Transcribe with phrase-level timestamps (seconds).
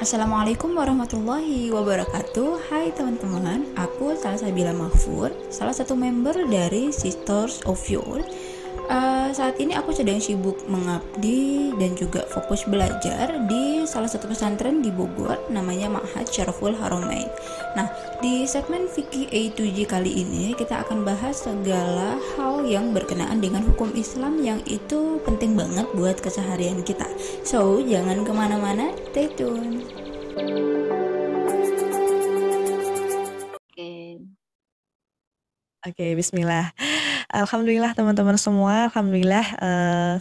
[0.00, 2.72] Assalamualaikum warahmatullahi wabarakatuh.
[2.72, 8.24] Hai teman-teman, aku Salsabila Mahfur Salah satu member dari Sisters of Yule
[8.86, 14.80] uh, saat ini aku sedang sibuk mengabdi dan juga fokus belajar di salah satu pesantren
[14.84, 17.26] di Bogor namanya Ma'had Syaraful Haramain.
[17.74, 17.90] Nah,
[18.22, 23.42] di segmen Fikih A 2 G kali ini kita akan bahas segala hal yang berkenaan
[23.42, 27.06] dengan hukum Islam yang itu penting banget buat keseharian kita.
[27.42, 29.82] So, jangan ke mana-mana, stay tune.
[35.78, 36.74] Oke, okay, bismillah.
[37.28, 40.14] Alhamdulillah teman-teman semua, alhamdulillah uh,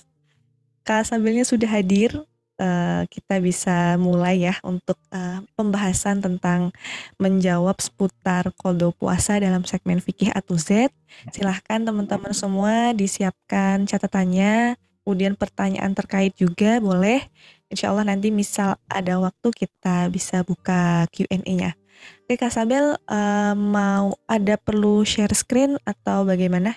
[0.84, 2.12] Kak Sabilnya sudah hadir.
[2.58, 6.74] Uh, kita bisa mulai ya untuk uh, pembahasan tentang
[7.22, 10.90] menjawab seputar kodo puasa dalam segmen fikih atau Z.
[11.30, 14.74] Silahkan teman-teman semua disiapkan catatannya,
[15.06, 17.30] kemudian pertanyaan terkait juga boleh.
[17.70, 21.78] Insya Allah nanti misal ada waktu kita bisa buka Q&A-nya.
[22.26, 26.76] Oke Kak Sabel, uh, mau ada perlu share screen atau bagaimana?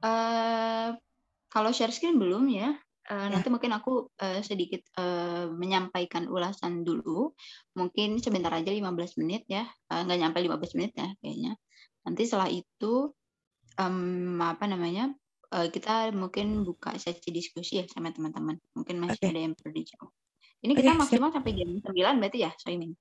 [0.00, 0.96] Uh,
[1.52, 2.72] kalau share screen belum ya.
[3.10, 3.32] Uh, ya.
[3.36, 7.34] Nanti mungkin aku uh, sedikit uh, menyampaikan ulasan dulu.
[7.76, 9.66] Mungkin sebentar aja 15 menit ya.
[9.90, 11.52] Uh, nggak nyampe 15 menit ya kayaknya.
[12.06, 13.12] Nanti setelah itu
[13.76, 15.12] um, apa namanya?
[15.50, 18.56] Uh, kita mungkin buka sesi diskusi ya sama teman-teman.
[18.78, 19.34] Mungkin masih okay.
[19.34, 20.10] ada yang perlu dijawab.
[20.60, 21.36] Ini kita okay, maksimal siap.
[21.40, 22.92] sampai jam 9 berarti ya, Soimin?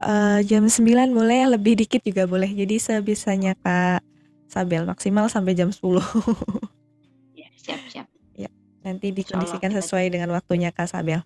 [0.00, 0.80] Uh, jam 9
[1.12, 2.48] boleh, lebih dikit juga boleh.
[2.48, 4.13] Jadi sebisanya Kak
[4.48, 5.80] Sabel maksimal sampai jam 10.
[7.40, 8.06] ya, siap, siap.
[8.36, 8.50] Ya,
[8.84, 11.24] nanti dikondisikan sesuai dengan waktunya Kak Sabel.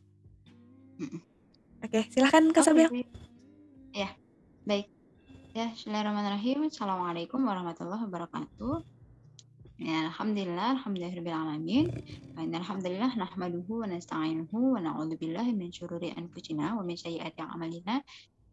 [1.85, 2.89] Oke, silahkan Kak okay, Sabel.
[3.95, 4.11] Ya,
[4.67, 4.87] baik.
[5.55, 6.71] Ya, Bismillahirrahmanirrahim.
[6.71, 8.99] Assalamualaikum warahmatullahi wabarakatuh.
[9.79, 11.87] Ya, alhamdulillah, alhamdulillahirabbil alamin.
[12.35, 18.03] Wa alhamdulillah nahmaduhu wa nasta'inuhu wa na'udzu billahi min syururi anfusina wa min sayyiati a'malina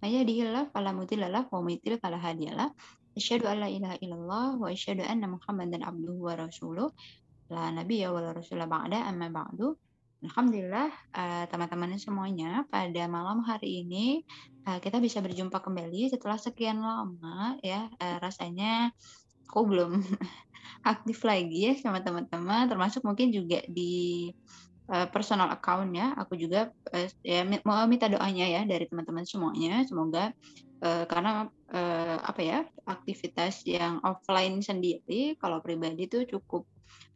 [0.05, 2.69] Mayyadihillah fala mudhillalah wa mudhil fala hadiyalah.
[3.15, 6.91] Asyhadu an la ilaha illallah wa asyhadu anna Muhammadan abduhu wa rasuluh.
[7.47, 9.71] La nabiyya wa la rasula ba'da amma ba'du.
[10.25, 14.25] Alhamdulillah uh, teman-teman semuanya pada malam hari ini
[14.65, 18.89] uh, kita bisa berjumpa kembali setelah sekian lama ya uh, rasanya
[19.45, 20.01] aku belum
[20.91, 24.33] aktif lagi ya sama teman-teman termasuk mungkin juga di
[24.89, 26.13] uh, personal account ya.
[26.19, 29.81] Aku juga uh, ya mau minta doanya ya dari teman-teman semuanya.
[29.85, 30.31] Semoga
[30.81, 36.67] uh, karena uh, apa ya aktivitas yang offline sendiri kalau pribadi itu cukup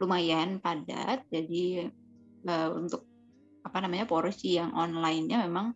[0.01, 1.25] lumayan padat.
[1.29, 1.89] Jadi
[2.47, 3.05] uh, untuk
[3.59, 5.75] apa namanya porsi yang online-nya memang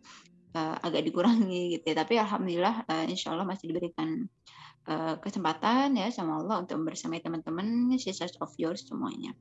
[0.55, 1.95] uh, agak dikurangi gitu ya.
[2.01, 4.25] Tapi alhamdulillah uh, insya Allah masih diberikan
[4.89, 9.35] uh, kesempatan ya sama Allah untuk bersamai teman-teman sisters of yours semuanya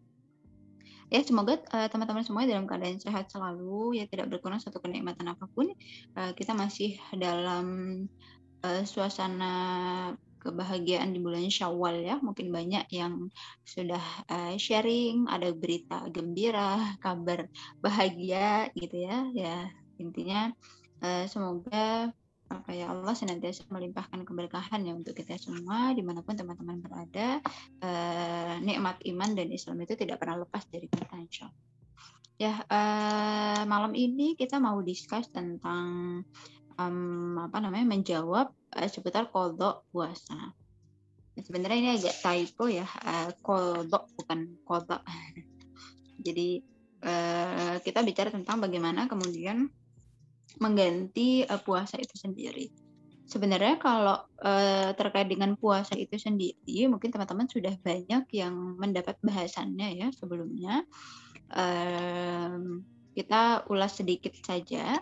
[1.12, 5.44] ya semoga uh, teman-teman semua dalam keadaan sehat selalu ya tidak berkurang satu kenikmatan apa
[5.52, 5.68] pun.
[6.16, 7.66] Uh, kita masih dalam
[8.64, 9.54] uh, suasana
[10.40, 12.16] kebahagiaan di bulan Syawal ya.
[12.24, 13.28] Mungkin banyak yang
[13.62, 14.00] sudah
[14.32, 17.44] uh, sharing ada berita gembira kabar
[17.84, 19.28] bahagia gitu ya.
[19.36, 19.68] Ya
[20.00, 20.48] intinya
[21.04, 22.08] uh, semoga
[22.52, 27.40] apa ya Allah senantiasa melimpahkan keberkahan ya untuk kita semua di mana pun teman-teman berada
[27.80, 31.48] eh, nikmat iman dan Islam itu tidak pernah lepas dari kita insya.
[32.36, 36.20] Ya eh, malam ini kita mau discuss tentang
[36.76, 40.52] um, apa namanya menjawab eh, seputar kodok puasa.
[41.32, 45.02] Sebenarnya ini agak typo ya eh, kodok bukan kodok.
[46.26, 46.60] Jadi
[47.02, 49.72] eh, kita bicara tentang bagaimana kemudian
[50.58, 52.68] mengganti uh, puasa itu sendiri.
[53.28, 59.96] Sebenarnya kalau uh, terkait dengan puasa itu sendiri, mungkin teman-teman sudah banyak yang mendapat bahasannya
[59.96, 60.84] ya sebelumnya.
[61.52, 62.84] Um,
[63.16, 65.00] kita ulas sedikit saja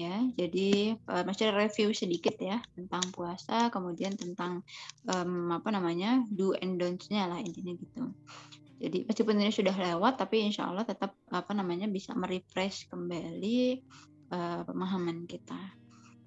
[0.00, 0.16] ya.
[0.36, 4.64] Jadi uh, masih review sedikit ya tentang puasa, kemudian tentang
[5.08, 8.12] um, apa namanya do and don'ts-nya lah intinya gitu.
[8.80, 13.84] Jadi meskipun ini sudah lewat, tapi insya Allah tetap apa namanya bisa merefresh kembali
[14.30, 15.58] uh, pemahaman kita.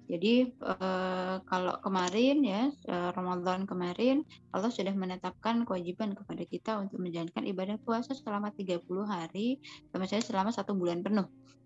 [0.04, 4.20] Jadi uh, kalau kemarin ya uh, Ramadan kemarin
[4.52, 9.56] Allah sudah menetapkan kewajiban kepada kita untuk menjalankan ibadah puasa selama 30 hari,
[9.96, 11.24] misalnya selama satu bulan penuh.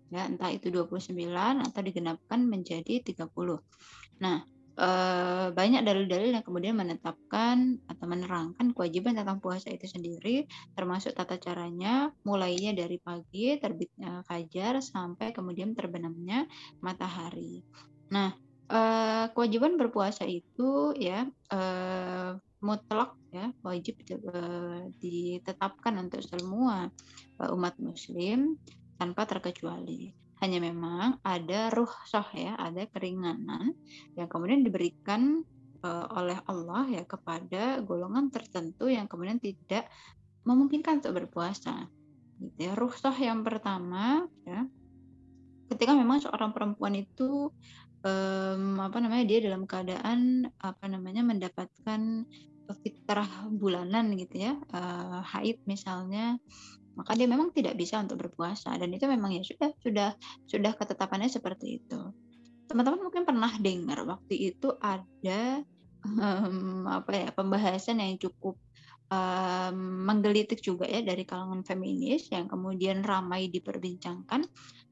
[0.09, 3.29] Ya, entah itu 29 atau digenapkan menjadi 30.
[4.23, 4.41] Nah,
[4.79, 11.35] eh, banyak dalil-dalil yang kemudian menetapkan atau menerangkan kewajiban tentang puasa itu sendiri, termasuk tata
[11.35, 16.47] caranya, mulainya dari pagi terbitnya fajar sampai kemudian terbenamnya
[16.79, 17.61] matahari.
[18.15, 18.31] Nah,
[18.71, 26.87] eh, kewajiban berpuasa itu ya eh, mutlak ya wajib eh, ditetapkan untuk semua
[27.39, 28.55] umat muslim
[28.99, 30.18] tanpa terkecuali.
[30.39, 33.75] Hanya memang ada ruhsah ya, ada keringanan
[34.15, 35.43] yang kemudian diberikan
[35.83, 39.91] uh, oleh Allah ya kepada golongan tertentu yang kemudian tidak
[40.47, 41.87] memungkinkan untuk berpuasa.
[42.39, 42.73] Gitu ya.
[42.73, 44.63] Ruhsah yang pertama ya,
[45.69, 47.51] ketika memang seorang perempuan itu
[48.03, 52.25] um, apa namanya dia dalam keadaan apa namanya mendapatkan
[52.85, 56.37] fitrah bulanan gitu ya uh, haid misalnya
[56.99, 60.09] maka dia memang tidak bisa untuk berpuasa dan itu memang ya sudah sudah
[60.43, 61.99] sudah ketetapannya seperti itu.
[62.67, 65.63] Teman-teman mungkin pernah dengar waktu itu ada
[66.03, 68.59] um, apa ya pembahasan yang cukup
[69.09, 74.45] um, menggelitik juga ya dari kalangan feminis yang kemudian ramai diperbincangkan.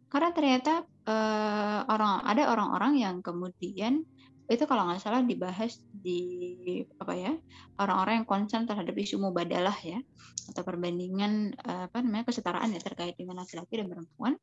[0.08, 4.08] Karena ternyata uh, orang ada orang-orang yang kemudian
[4.48, 7.36] itu kalau nggak salah dibahas di apa ya
[7.84, 10.00] orang-orang yang concern terhadap isu mubadalah ya
[10.48, 14.40] atau perbandingan apa namanya kesetaraan ya terkait dengan laki-laki dan perempuan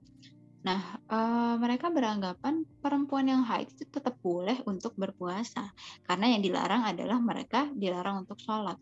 [0.64, 0.81] Nah,
[1.12, 5.69] uh, mereka beranggapan perempuan yang haid itu tetap boleh untuk berpuasa,
[6.08, 8.81] karena yang dilarang adalah mereka dilarang untuk sholat.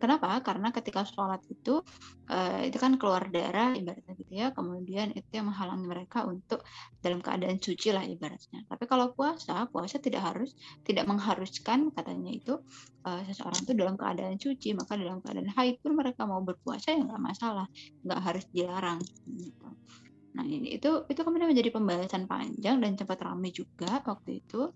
[0.00, 0.40] Kenapa?
[0.40, 1.84] Karena ketika sholat itu,
[2.32, 6.64] uh, itu kan keluar darah ibaratnya gitu ya, kemudian itu yang menghalangi mereka untuk
[7.04, 8.64] dalam keadaan suci lah ibaratnya.
[8.64, 12.56] Tapi kalau puasa, puasa tidak harus, tidak mengharuskan katanya itu
[13.04, 17.04] uh, seseorang itu dalam keadaan suci, maka dalam keadaan haid pun mereka mau berpuasa ya
[17.04, 17.68] nggak masalah,
[18.00, 19.04] nggak harus dilarang.
[19.28, 19.68] Gitu.
[20.36, 24.70] Nah, ini itu itu kemudian menjadi pembahasan panjang dan cepat ramai juga waktu itu.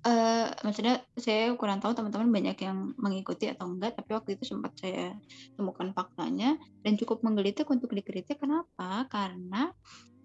[0.00, 4.72] Uh, maksudnya saya kurang tahu teman-teman banyak yang mengikuti atau enggak, tapi waktu itu sempat
[4.80, 5.12] saya
[5.60, 8.40] temukan faktanya dan cukup menggelitik untuk dikritik.
[8.40, 9.04] Kenapa?
[9.12, 9.68] Karena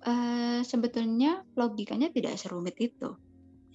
[0.07, 3.19] uh, sebetulnya logikanya tidak serumit itu.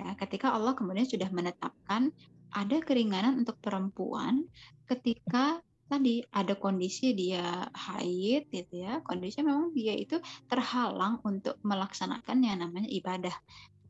[0.01, 2.09] Ya, ketika Allah kemudian sudah menetapkan
[2.51, 4.49] ada keringanan untuk perempuan
[4.89, 5.61] ketika
[5.91, 12.63] tadi ada kondisi dia haid gitu ya kondisi memang dia itu terhalang untuk melaksanakan yang
[12.63, 13.35] namanya ibadah.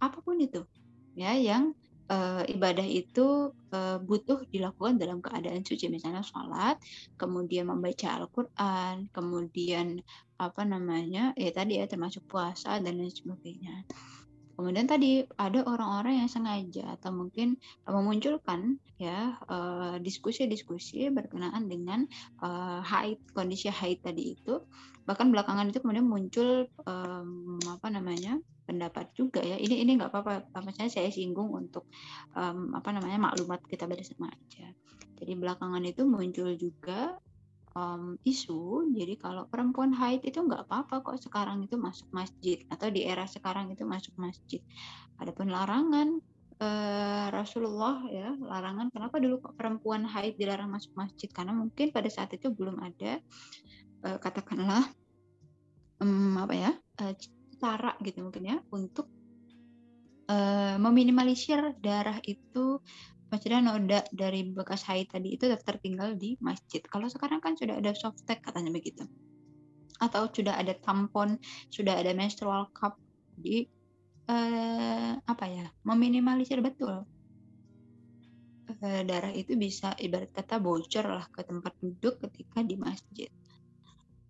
[0.00, 0.64] Apa pun itu
[1.12, 1.76] ya yang
[2.08, 2.16] e,
[2.56, 5.92] ibadah itu e, butuh dilakukan dalam keadaan suci.
[5.92, 6.80] Misalnya sholat
[7.20, 10.00] kemudian membaca Al-Quran kemudian
[10.40, 13.84] apa namanya ya tadi ya termasuk puasa dan lain sebagainya
[14.60, 17.56] Kemudian tadi ada orang-orang yang sengaja atau mungkin
[17.88, 22.04] memunculkan ya eh, diskusi-diskusi berkenaan dengan
[22.44, 24.60] uh, haid kondisi haid tadi itu.
[25.08, 28.36] Bahkan belakangan itu kemudian muncul um, apa namanya
[28.68, 29.56] pendapat juga ya.
[29.56, 31.88] Ini ini nggak apa-apa, maksudnya saya singgung untuk
[32.36, 34.68] um, apa namanya maklumat kita bersama aja.
[35.16, 37.16] Jadi belakangan itu muncul juga
[37.74, 42.90] um, isu, jadi kalau perempuan haid itu nggak apa-apa kok sekarang itu masuk masjid atau
[42.90, 44.58] di era sekarang itu masuk masjid.
[45.22, 46.18] Adapun larangan
[46.58, 52.08] uh, Rasulullah ya larangan kenapa dulu kok perempuan haid dilarang masuk masjid karena mungkin pada
[52.10, 53.22] saat itu belum ada
[54.06, 54.84] uh, katakanlah
[56.02, 57.14] um, apa ya uh,
[57.60, 59.08] cara gitu mungkin ya untuk
[60.78, 62.78] meminimalisir darah itu
[63.30, 66.82] maksudnya noda dari bekas haid tadi itu tertinggal di masjid.
[66.84, 69.06] Kalau sekarang kan sudah ada soft tag katanya begitu.
[70.02, 71.38] Atau sudah ada tampon,
[71.70, 72.98] sudah ada menstrual cup.
[73.38, 73.70] Jadi
[74.28, 75.66] eh, apa ya?
[75.86, 77.06] Meminimalisir betul
[78.78, 83.30] eh, darah itu bisa ibarat kata bocor lah ke tempat duduk ketika di masjid.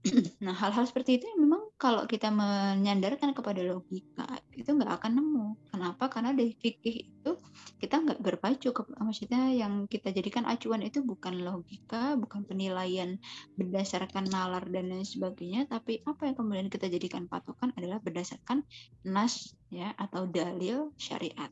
[0.44, 5.46] Nah, hal-hal seperti itu memang kalau kita menyandarkan kepada logika itu nggak akan nemu.
[5.72, 6.13] Kenapa?
[6.13, 7.32] Karena dari fikih itu
[7.81, 8.69] kita nggak berpacu
[9.01, 13.17] maksudnya yang kita jadikan acuan itu bukan logika, bukan penilaian
[13.56, 18.60] berdasarkan nalar dan lain sebagainya, tapi apa yang kemudian kita jadikan patokan adalah berdasarkan
[19.08, 21.49] nas ya atau dalil syariat.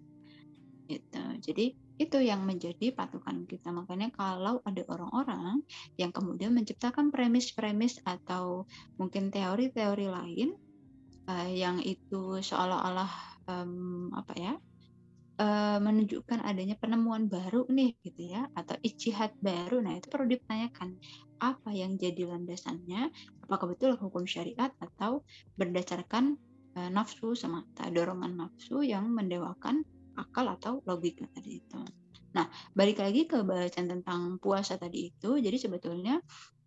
[0.93, 1.25] Gitu.
[1.41, 3.75] Jadi itu yang menjadi patokan kita.
[3.75, 5.67] Makanya kalau ada orang-orang
[5.99, 8.65] yang kemudian menciptakan premis-premis atau
[8.97, 10.55] mungkin teori-teori lain
[11.27, 13.11] uh, yang itu seolah-olah
[13.51, 14.55] um, apa ya
[15.43, 19.83] uh, menunjukkan adanya penemuan baru nih gitu ya atau ijtihad baru.
[19.83, 20.99] Nah itu perlu ditanyakan
[21.39, 23.11] apa yang jadi landasannya,
[23.47, 25.23] apakah betul hukum syariat atau
[25.55, 26.39] berdasarkan
[26.79, 29.87] uh, nafsu semata dorongan nafsu yang mendewakan
[30.19, 31.81] akal atau logika tadi itu.
[32.35, 36.21] Nah, balik lagi ke bahasan tentang puasa tadi itu, jadi sebetulnya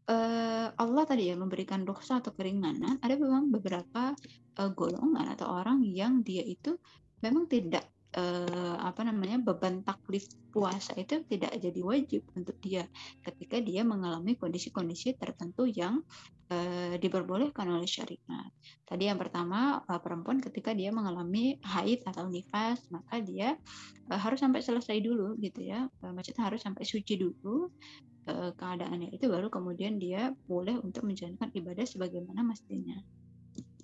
[0.09, 4.15] uh, Allah tadi ya memberikan rukhsah atau keringanan, ada memang beberapa
[4.57, 6.75] uh, golongan atau orang yang dia itu
[7.21, 7.85] memang tidak
[8.17, 12.83] uh, apa namanya beban taklif puasa itu tidak jadi wajib untuk dia
[13.23, 16.03] ketika dia mengalami kondisi-kondisi tertentu yang
[16.51, 18.51] uh, diperbolehkan oleh syariat.
[18.83, 23.55] Tadi yang pertama uh, perempuan ketika dia mengalami haid atau nifas maka dia
[24.11, 27.71] uh, harus sampai selesai dulu gitu ya, uh, maksudnya harus sampai suci dulu
[28.27, 32.99] uh, keadaannya itu baru kemudian dia boleh untuk menjalankan ibadah sebagaimana mestinya.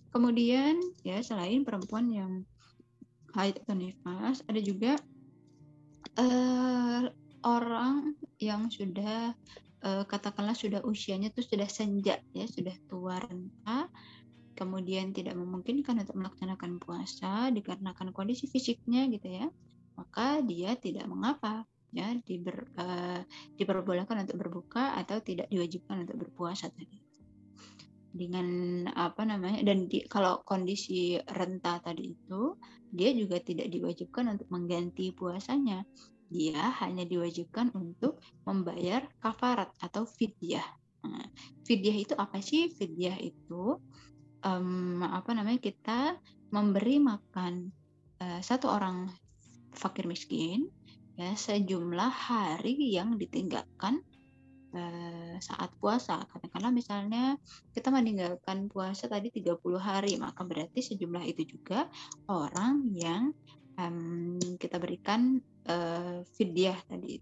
[0.07, 2.41] kemudian ya selain perempuan yang
[3.35, 4.95] haid atau nifas, ada juga
[6.19, 7.03] uh,
[7.43, 9.33] orang yang sudah
[9.83, 13.89] uh, katakanlah sudah usianya tuh sudah senja ya, sudah tua renta,
[14.57, 19.45] kemudian tidak memungkinkan untuk melaksanakan puasa dikarenakan kondisi fisiknya gitu ya,
[19.97, 21.63] maka dia tidak mengapa
[21.95, 23.23] ya diber, uh,
[23.55, 27.06] diperbolehkan untuk berbuka atau tidak diwajibkan untuk berpuasa tadi
[28.17, 28.47] dengan
[28.91, 32.57] apa namanya dan di, kalau kondisi renta tadi itu
[32.89, 35.85] dia juga tidak diwajibkan untuk mengganti puasanya.
[36.27, 40.65] Dia hanya diwajibkan untuk membayar kafarat atau fidyah.
[41.07, 41.23] Nah,
[41.63, 42.67] fidyah itu apa sih?
[42.67, 43.79] Fidyah itu
[44.43, 46.19] um, apa namanya kita
[46.51, 47.71] memberi makan
[48.19, 49.07] uh, satu orang
[49.71, 50.67] fakir miskin
[51.17, 54.05] ya sejumlah hari yang ditinggalkan
[55.39, 56.21] saat puasa.
[56.27, 57.39] Katakanlah misalnya
[57.71, 61.87] kita meninggalkan puasa tadi 30 hari, maka berarti sejumlah itu juga
[62.27, 63.31] orang yang
[63.77, 67.21] um, kita berikan uh, fidyah tadi.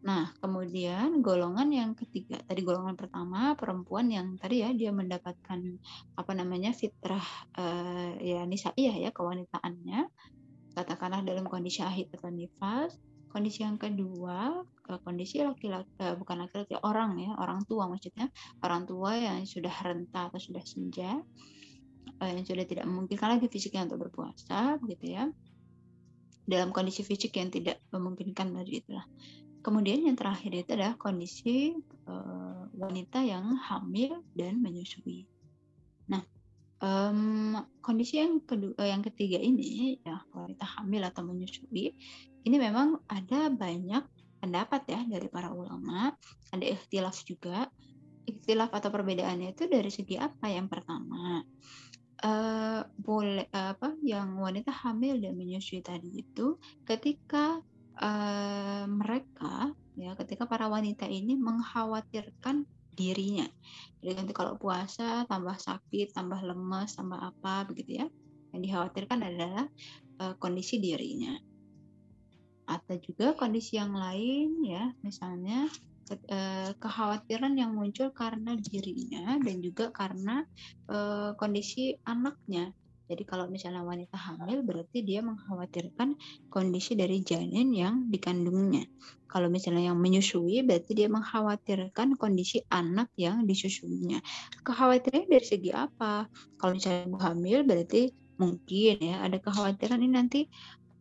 [0.00, 5.60] Nah, kemudian golongan yang ketiga, tadi golongan pertama perempuan yang tadi ya dia mendapatkan
[6.16, 7.24] apa namanya fitrah
[7.60, 10.08] uh, ya nisaiyah ya kewanitaannya,
[10.72, 12.96] katakanlah dalam kondisi ahid atau nifas,
[13.30, 14.66] Kondisi yang kedua,
[15.06, 18.26] kondisi laki-laki eh, bukan laki-laki orang ya, orang tua maksudnya,
[18.66, 21.22] orang tua yang sudah renta atau sudah senja,
[22.18, 25.30] eh, yang sudah tidak memungkinkan lagi fisiknya untuk berpuasa, begitu ya.
[26.42, 29.06] Dalam kondisi fisik yang tidak memungkinkan tadi itulah.
[29.62, 31.76] Kemudian yang terakhir itu adalah kondisi
[32.74, 35.28] wanita yang hamil dan menyusui.
[36.80, 41.92] Um, kondisi yang kedua, yang ketiga ini ya wanita hamil atau menyusui
[42.40, 44.00] ini memang ada banyak
[44.40, 46.16] pendapat ya dari para ulama,
[46.48, 47.68] ada ikhtilaf juga.
[48.24, 50.48] Ikhtilaf atau perbedaannya itu dari segi apa?
[50.48, 51.44] Yang pertama,
[52.24, 56.56] uh, boleh apa yang wanita hamil dan menyusui tadi itu
[56.88, 57.60] ketika
[58.00, 63.46] uh, mereka ya ketika para wanita ini mengkhawatirkan dirinya.
[64.00, 68.06] Jadi nanti kalau puasa tambah sakit, tambah lemas, tambah apa begitu ya.
[68.50, 69.64] Yang dikhawatirkan adalah
[70.20, 71.34] uh, kondisi dirinya
[72.70, 75.66] atau juga kondisi yang lain ya misalnya
[76.30, 80.46] eh, kekhawatiran yang muncul karena dirinya dan juga karena
[80.86, 82.70] eh, kondisi anaknya
[83.10, 86.14] jadi kalau misalnya wanita hamil berarti dia mengkhawatirkan
[86.46, 88.86] kondisi dari janin yang dikandungnya.
[89.26, 94.22] Kalau misalnya yang menyusui berarti dia mengkhawatirkan kondisi anak yang disusuinya.
[94.62, 96.30] Kekhawatirannya dari segi apa?
[96.54, 100.40] Kalau misalnya ibu hamil berarti mungkin ya ada kekhawatiran ini nanti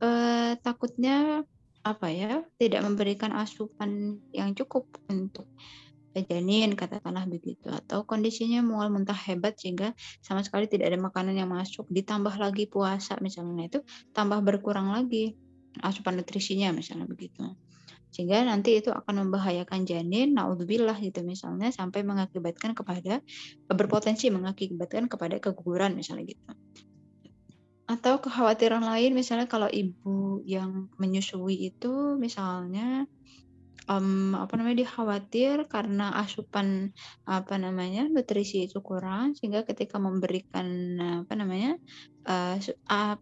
[0.01, 1.45] eh, takutnya
[1.85, 5.45] apa ya, tidak memberikan asupan yang cukup untuk
[6.15, 7.69] janin katakanlah begitu.
[7.69, 9.93] Atau kondisinya mual muntah hebat sehingga
[10.25, 11.85] sama sekali tidak ada makanan yang masuk.
[11.89, 13.79] Ditambah lagi puasa misalnya itu
[14.13, 15.37] tambah berkurang lagi
[15.85, 17.45] asupan nutrisinya misalnya begitu.
[18.09, 23.21] Sehingga nanti itu akan membahayakan janin naudzubillah gitu misalnya sampai mengakibatkan kepada
[23.69, 26.41] berpotensi mengakibatkan kepada keguguran misalnya gitu.
[27.89, 33.05] Atau kekhawatiran lain misalnya kalau ibu yang menyusui itu misalnya
[33.89, 36.93] um, apa namanya dia khawatir karena asupan
[37.25, 40.67] apa namanya nutrisi itu kurang sehingga ketika memberikan
[41.25, 41.75] apa namanya
[42.29, 42.55] uh,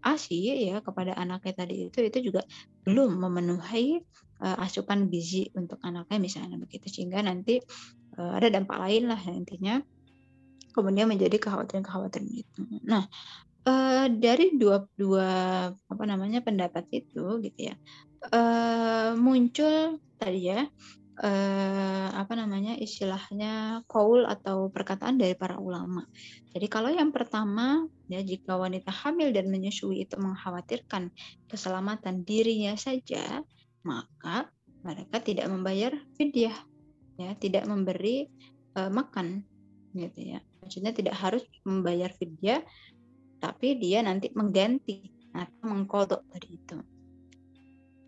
[0.04, 2.44] ASI ya kepada anaknya tadi itu itu juga
[2.84, 4.04] belum memenuhi
[4.44, 7.64] uh, asupan gizi untuk anaknya misalnya begitu sehingga nanti
[8.20, 9.80] uh, ada dampak lain lah intinya
[10.78, 12.62] kemudian menjadi kekhawatiran-kekhawatiran itu.
[12.86, 13.10] Nah,
[13.68, 15.30] uh, dari dua dua
[15.76, 17.76] apa namanya pendapat itu gitu ya
[18.32, 20.66] uh, muncul tadi ya
[21.22, 26.06] uh, apa namanya istilahnya kaul atau perkataan dari para ulama.
[26.54, 31.14] Jadi kalau yang pertama ya jika wanita hamil dan menyusui itu mengkhawatirkan
[31.50, 33.42] keselamatan dirinya saja,
[33.86, 34.50] maka
[34.82, 36.56] mereka tidak membayar fidyah
[37.18, 38.30] ya, tidak memberi
[38.78, 39.46] uh, makan
[39.94, 40.40] gitu ya.
[40.62, 42.62] Maksudnya tidak harus membayar fidyah
[43.38, 46.78] tapi dia nanti mengganti atau mengkodok tadi itu.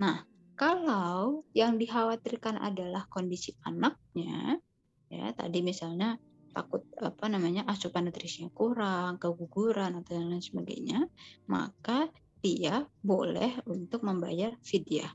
[0.01, 0.24] Nah,
[0.59, 4.59] kalau yang dikhawatirkan adalah kondisi anaknya,
[5.07, 6.19] ya tadi misalnya
[6.51, 11.00] takut apa namanya asupan nutrisinya kurang, keguguran atau yang lain sebagainya,
[11.48, 12.09] maka
[12.39, 15.12] dia boleh untuk membayar fidyah.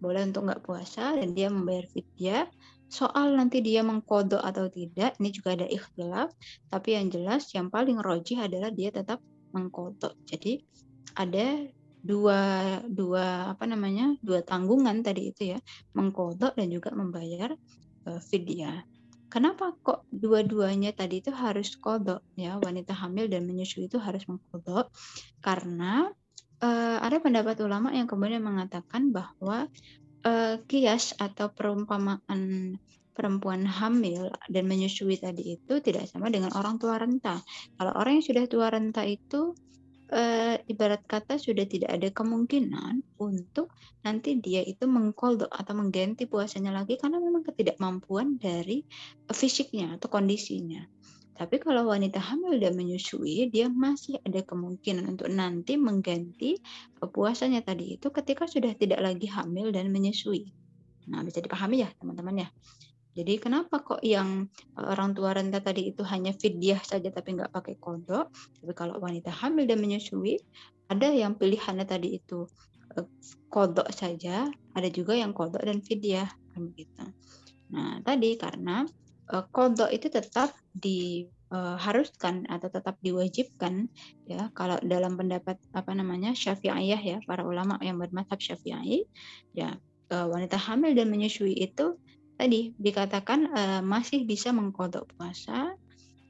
[0.00, 2.46] Boleh untuk nggak puasa dan dia membayar fidyah.
[2.90, 6.34] Soal nanti dia mengkodok atau tidak, ini juga ada ikhtilaf.
[6.66, 9.22] Tapi yang jelas, yang paling rojih adalah dia tetap
[9.54, 10.14] mengkodok.
[10.26, 10.62] Jadi
[11.14, 11.66] ada
[12.00, 12.40] dua
[12.88, 15.58] dua apa namanya dua tanggungan tadi itu ya
[15.92, 17.52] mengkodok dan juga membayar
[18.08, 18.84] uh, fidyah.
[19.30, 24.90] kenapa kok dua-duanya tadi itu harus kodok ya wanita hamil dan menyusui itu harus mengkodok
[25.44, 26.08] karena
[26.64, 29.68] uh, ada pendapat ulama yang kemudian mengatakan bahwa
[30.24, 32.74] uh, kias atau perumpamaan
[33.12, 37.38] perempuan hamil dan menyusui tadi itu tidak sama dengan orang tua renta.
[37.76, 39.52] Kalau orang yang sudah tua renta itu
[40.10, 40.22] e,
[40.66, 43.70] ibarat kata sudah tidak ada kemungkinan untuk
[44.02, 48.82] nanti dia itu mengkoldo atau mengganti puasanya lagi karena memang ketidakmampuan dari
[49.30, 50.82] fisiknya atau kondisinya.
[51.40, 56.60] Tapi kalau wanita hamil dan menyusui, dia masih ada kemungkinan untuk nanti mengganti
[57.00, 60.52] puasanya tadi itu ketika sudah tidak lagi hamil dan menyusui.
[61.08, 62.48] Nah, bisa dipahami ya teman-teman ya.
[63.10, 64.46] Jadi kenapa kok yang
[64.78, 68.30] eh, orang tua renta tadi itu hanya fidyah saja tapi nggak pakai kodok?
[68.62, 70.38] Tapi kalau wanita hamil dan menyusui,
[70.90, 72.46] ada yang pilihannya tadi itu
[72.94, 73.06] eh,
[73.50, 77.04] kodok saja, ada juga yang kodok dan fidyah kan begitu.
[77.74, 78.86] Nah tadi karena
[79.34, 83.90] eh, kodok itu tetap diharuskan atau tetap diwajibkan
[84.22, 89.02] ya kalau dalam pendapat apa namanya syafi'iyah ya para ulama yang bermadhab syafi'i
[89.50, 89.74] ya
[90.10, 91.94] wanita hamil dan menyusui itu
[92.40, 95.76] tadi dikatakan uh, masih bisa mengkodok puasa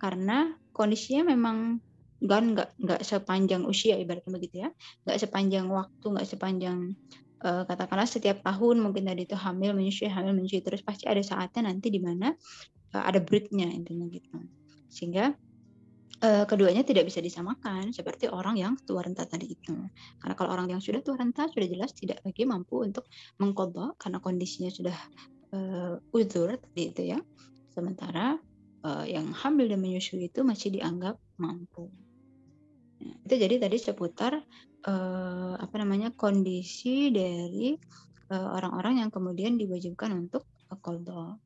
[0.02, 1.78] karena kondisinya memang
[2.20, 4.68] kan nggak nggak sepanjang usia ibaratnya begitu ya.
[5.06, 6.78] Nggak sepanjang waktu nggak sepanjang
[7.46, 10.60] uh, katakanlah setiap tahun mungkin tadi itu hamil menyusui hamil menyusui.
[10.60, 12.34] Terus pasti ada saatnya nanti di mana
[12.92, 14.36] uh, ada breaknya intinya gitu.
[14.92, 15.32] Sehingga
[16.20, 19.72] uh, keduanya tidak bisa disamakan seperti orang yang tua renta tadi itu.
[20.20, 23.08] Karena kalau orang yang sudah tua renta sudah jelas tidak lagi mampu untuk
[23.40, 24.96] mengkodok karena kondisinya sudah
[25.54, 27.18] uh, uzur tadi itu ya.
[27.70, 28.38] Sementara
[28.82, 31.88] uh, yang hamil dan menyusui itu masih dianggap mampu.
[33.00, 34.42] Nah, itu jadi tadi seputar
[34.84, 37.74] uh, apa namanya kondisi dari
[38.30, 40.46] orang-orang uh, yang kemudian diwajibkan untuk
[40.78, 41.42] koldo.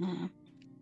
[0.00, 0.32] Nah,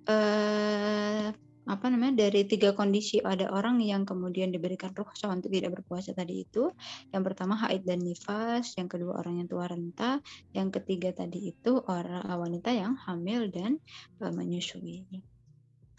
[0.06, 1.26] uh,
[1.62, 3.22] apa namanya dari tiga kondisi.
[3.22, 6.74] Ada orang yang kemudian diberikan rukhsah untuk tidak berpuasa tadi itu.
[7.14, 8.74] Yang pertama haid dan nifas.
[8.74, 10.18] Yang kedua orang yang tua renta
[10.50, 13.78] yang ketiga tadi itu orang wanita yang hamil dan
[14.18, 15.06] uh, menyusui.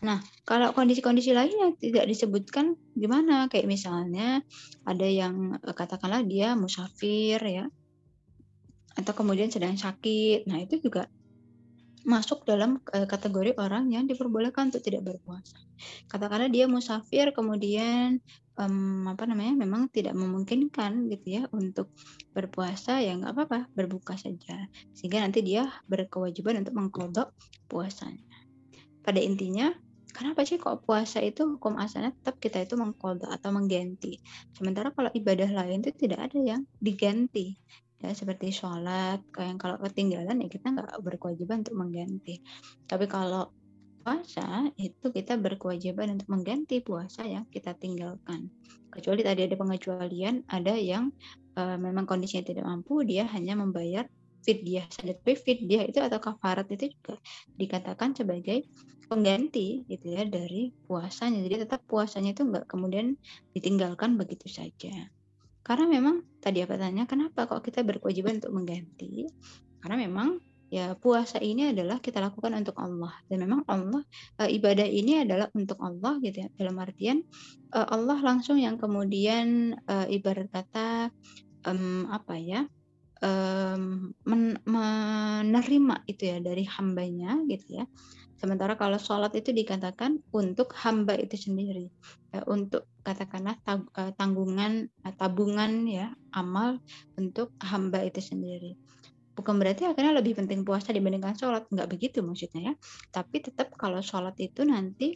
[0.03, 3.47] Nah, kalau kondisi-kondisi lain yang tidak disebutkan gimana?
[3.47, 4.43] Kayak misalnya
[4.83, 7.71] ada yang e, katakanlah dia musafir ya,
[8.99, 10.43] atau kemudian sedang sakit.
[10.43, 11.07] Nah, itu juga
[12.03, 15.55] masuk dalam uh, kategori orang yang diperbolehkan untuk tidak berpuasa.
[16.11, 18.19] Katakanlah dia musafir kemudian
[18.59, 21.89] um, apa namanya memang tidak memungkinkan gitu ya untuk
[22.35, 27.31] berpuasa ya nggak apa-apa berbuka saja sehingga nanti dia berkewajiban untuk mengkodok
[27.71, 28.23] puasanya.
[29.03, 29.71] Pada intinya
[30.13, 34.21] Kenapa sih kok puasa itu hukum asalnya tetap kita itu mengkodok atau mengganti.
[34.53, 37.57] Sementara kalau ibadah lain itu tidak ada yang diganti
[38.03, 42.43] ya seperti sholat yang kalau ketinggalan ya kita nggak berkewajiban untuk mengganti.
[42.83, 43.47] Tapi kalau
[44.03, 48.51] puasa itu kita berkewajiban untuk mengganti puasa yang kita tinggalkan.
[48.91, 51.09] Kecuali tadi ada pengecualian ada yang
[51.55, 54.03] uh, memang kondisinya tidak mampu dia hanya membayar
[54.43, 55.15] fidyah saja.
[55.15, 57.15] Tapi fidyah itu atau kafarat itu juga
[57.55, 58.67] dikatakan sebagai
[59.07, 61.39] pengganti gitu ya dari puasanya.
[61.39, 63.15] Jadi tetap puasanya itu nggak kemudian
[63.55, 65.07] ditinggalkan begitu saja
[65.63, 69.31] karena memang tadi apa tanya kenapa kok kita berkewajiban untuk mengganti?
[69.79, 73.15] Karena memang ya puasa ini adalah kita lakukan untuk Allah.
[73.31, 74.03] Dan memang Allah
[74.43, 76.49] e, ibadah ini adalah untuk Allah gitu ya.
[76.59, 77.23] Dalam artian
[77.71, 81.07] e, Allah langsung yang kemudian e, ibarat kata
[81.63, 82.61] um, apa ya
[84.27, 87.85] men menerima itu ya dari hambanya gitu ya
[88.43, 91.87] Sementara kalau sholat itu dikatakan untuk hamba itu sendiri,
[92.35, 96.83] ya, untuk katakanlah eh, tanggungan, eh, tabungan ya amal
[97.15, 98.75] untuk hamba itu sendiri.
[99.31, 102.73] Bukan berarti akhirnya lebih penting puasa dibandingkan sholat, nggak begitu maksudnya ya.
[103.15, 105.15] Tapi tetap kalau sholat itu nanti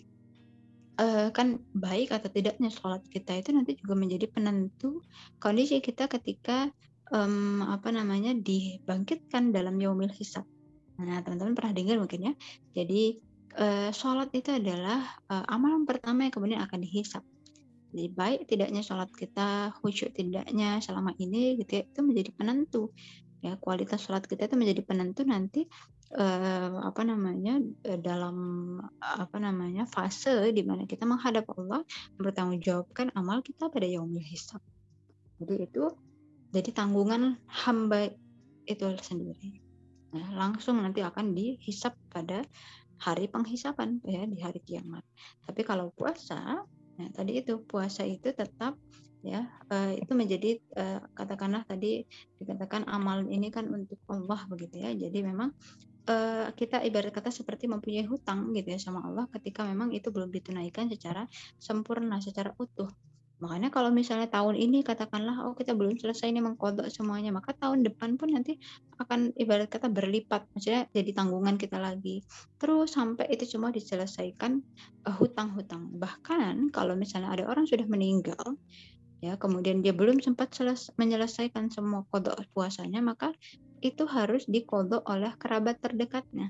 [0.95, 5.03] uh, kan baik atau tidaknya sholat kita itu nanti juga menjadi penentu
[5.37, 6.71] kondisi kita ketika
[7.11, 10.47] um, apa namanya dibangkitkan dalam yaumil hisab
[10.97, 12.33] Nah, teman-teman pernah dengar mungkin ya.
[12.73, 13.21] Jadi
[13.57, 17.23] uh, sholat itu adalah uh, amalan pertama yang kemudian akan dihisap.
[17.93, 22.91] Jadi baik tidaknya sholat kita khusyuk tidaknya selama ini gitu ya itu menjadi penentu
[23.39, 25.69] ya kualitas sholat kita itu menjadi penentu nanti
[26.19, 27.61] uh, apa namanya
[28.01, 28.37] dalam
[28.99, 31.85] apa namanya fase di mana kita menghadap Allah
[32.19, 34.59] mempertanggungjawabkan amal kita pada yaumul hisab.
[35.39, 35.85] Jadi itu
[36.51, 38.11] jadi tanggungan hamba
[38.67, 39.66] itu sendiri.
[40.15, 42.43] Nah, langsung nanti akan dihisap pada
[42.97, 45.03] hari penghisapan ya di hari kiamat.
[45.45, 46.63] Tapi kalau puasa,
[46.97, 48.73] nah tadi itu puasa itu tetap
[49.25, 49.43] ya
[49.73, 52.05] uh, itu menjadi uh, katakanlah tadi
[52.37, 55.51] dikatakan amal ini kan untuk Allah begitu ya jadi memang
[56.07, 60.29] uh, kita ibarat kata seperti mempunyai hutang gitu ya sama Allah ketika memang itu belum
[60.29, 61.25] ditunaikan secara
[61.57, 62.87] sempurna secara utuh
[63.37, 67.85] Makanya kalau misalnya tahun ini katakanlah oh kita belum selesai ini mengkodok semuanya, maka tahun
[67.85, 68.57] depan pun nanti
[68.97, 72.25] akan ibarat kata berlipat, maksudnya jadi tanggungan kita lagi.
[72.57, 74.57] Terus sampai itu semua diselesaikan
[75.05, 75.93] uh, hutang-hutang.
[75.93, 78.57] Bahkan kalau misalnya ada orang sudah meninggal,
[79.21, 83.37] ya kemudian dia belum sempat seles menyelesaikan semua kodok puasanya, maka
[83.85, 86.49] itu harus dikodok oleh kerabat terdekatnya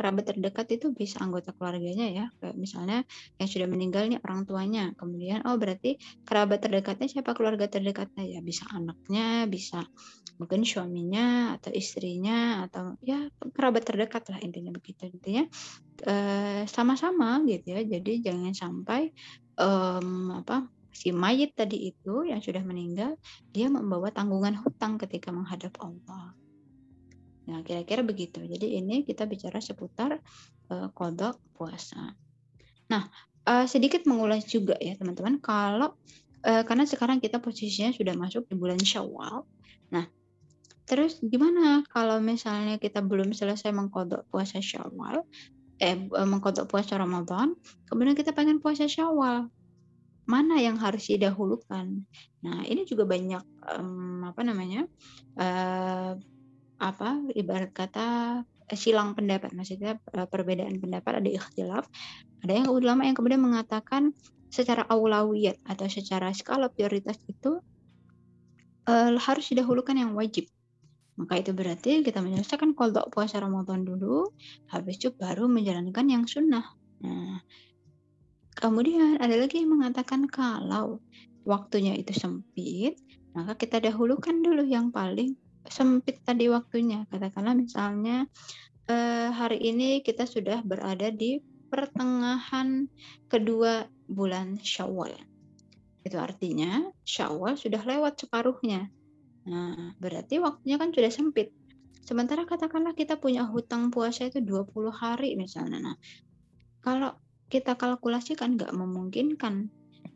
[0.00, 2.26] kerabat terdekat itu bisa anggota keluarganya ya.
[2.40, 3.04] Kayak misalnya
[3.36, 4.96] yang sudah meninggal nih orang tuanya.
[4.96, 7.36] Kemudian oh berarti kerabat terdekatnya siapa?
[7.36, 8.24] Keluarga terdekatnya.
[8.24, 9.84] Ya bisa anaknya bisa
[10.40, 15.04] mungkin suaminya atau istrinya atau ya kerabat terdekat lah intinya begitu.
[15.12, 15.44] Intinya
[16.08, 17.84] eh, sama-sama gitu ya.
[17.84, 19.12] Jadi jangan sampai
[19.60, 23.14] um, apa si mayit tadi itu yang sudah meninggal
[23.52, 26.34] dia membawa tanggungan hutang ketika menghadap Allah
[27.50, 28.46] Nah, kira-kira begitu.
[28.46, 30.22] Jadi ini kita bicara seputar
[30.70, 32.14] uh, kodok puasa.
[32.86, 33.02] Nah,
[33.50, 35.42] uh, sedikit mengulas juga ya teman-teman.
[35.42, 35.98] Kalau
[36.46, 39.42] uh, karena sekarang kita posisinya sudah masuk di bulan Syawal.
[39.90, 40.06] Nah,
[40.86, 45.26] terus gimana kalau misalnya kita belum selesai mengkodok puasa Syawal,
[45.82, 47.58] eh mengkodok puasa Ramadan,
[47.90, 49.50] kemudian kita pengen puasa Syawal,
[50.30, 52.06] mana yang harus didahulukan?
[52.46, 53.42] Nah, ini juga banyak
[53.74, 54.86] um, apa namanya
[55.34, 56.14] uh,
[56.80, 58.40] apa ibarat kata
[58.72, 59.52] eh, silang pendapat.
[59.52, 61.84] Maksudnya eh, perbedaan pendapat ada ikhtilaf
[62.40, 64.16] ada yang ulama yang kemudian mengatakan
[64.50, 67.62] secara aulawiyat atau secara skala prioritas itu
[68.90, 70.50] uh, harus didahulukan yang wajib.
[71.14, 74.32] Maka itu berarti kita menyelesaikan kodok puasa Ramadan dulu
[74.72, 76.64] habis itu baru menjalankan yang sunnah.
[77.04, 77.44] Nah
[78.56, 80.98] kemudian ada lagi yang mengatakan kalau
[81.46, 82.98] waktunya itu sempit
[83.30, 87.04] maka kita dahulukan dulu yang paling sempit tadi waktunya.
[87.10, 88.24] Katakanlah misalnya
[88.88, 92.90] eh, hari ini kita sudah berada di pertengahan
[93.30, 95.14] kedua bulan Syawal.
[96.02, 98.90] Itu artinya Syawal sudah lewat separuhnya.
[99.46, 101.54] Nah, berarti waktunya kan sudah sempit.
[102.02, 105.78] Sementara katakanlah kita punya hutang puasa itu 20 hari misalnya.
[105.78, 105.96] Nah,
[106.82, 107.14] kalau
[107.50, 109.70] kita kalkulasikan nggak memungkinkan.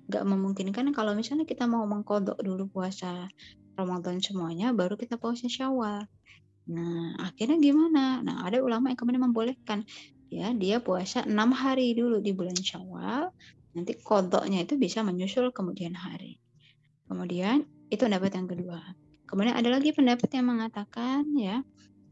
[0.05, 3.31] Nggak memungkinkan kalau misalnya kita mau mengkodok dulu puasa
[3.75, 6.07] Ramadan semuanya baru kita puasa Syawal.
[6.71, 8.25] Nah, akhirnya gimana?
[8.25, 9.85] Nah, ada ulama yang kemudian membolehkan
[10.33, 13.31] ya dia puasa enam hari dulu di bulan Syawal,
[13.77, 16.41] nanti kodoknya itu bisa menyusul kemudian hari.
[17.05, 18.81] Kemudian itu pendapat yang kedua.
[19.29, 21.61] Kemudian ada lagi pendapat yang mengatakan ya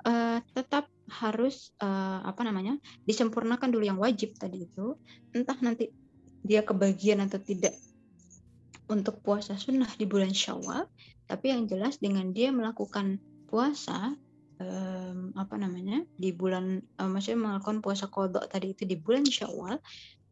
[0.05, 4.97] uh, tetap harus uh, apa namanya disempurnakan dulu yang wajib tadi itu
[5.35, 5.93] entah nanti
[6.43, 7.77] dia kebagian atau tidak
[8.91, 10.89] untuk puasa sunnah di bulan Syawal
[11.33, 13.17] tapi yang jelas dengan dia melakukan
[13.49, 14.13] puasa
[14.61, 19.81] um, apa namanya di bulan um, maksudnya melakukan puasa kodok tadi itu di bulan Syawal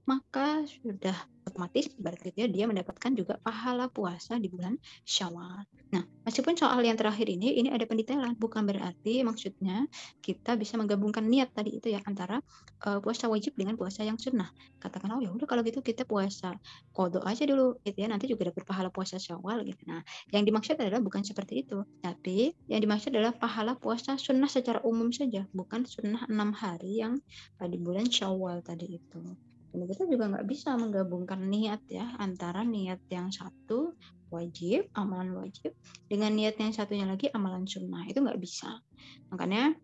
[0.08, 1.16] maka sudah
[1.50, 5.66] otomatis berarti dia mendapatkan juga pahala puasa di bulan Syawal.
[5.90, 9.90] Nah, meskipun soal yang terakhir ini ini ada pendetailan, bukan berarti maksudnya
[10.22, 12.38] kita bisa menggabungkan niat tadi itu ya antara
[12.86, 14.48] uh, puasa wajib dengan puasa yang sunnah.
[14.78, 16.54] Katakan oh ya udah kalau gitu kita puasa
[16.94, 19.82] kodok aja dulu gitu ya, nanti juga dapat pahala puasa Syawal gitu.
[19.90, 24.78] Nah, yang dimaksud adalah bukan seperti itu, tapi yang dimaksud adalah pahala puasa sunnah secara
[24.86, 27.18] umum saja, bukan sunnah enam hari yang
[27.58, 29.49] di bulan Syawal tadi itu.
[29.70, 33.94] Dan kita juga nggak bisa menggabungkan niat ya antara niat yang satu
[34.30, 35.74] wajib, amalan wajib,
[36.06, 38.06] dengan niat yang satunya lagi amalan sunnah.
[38.06, 38.83] Itu nggak bisa.
[39.30, 39.74] Makanya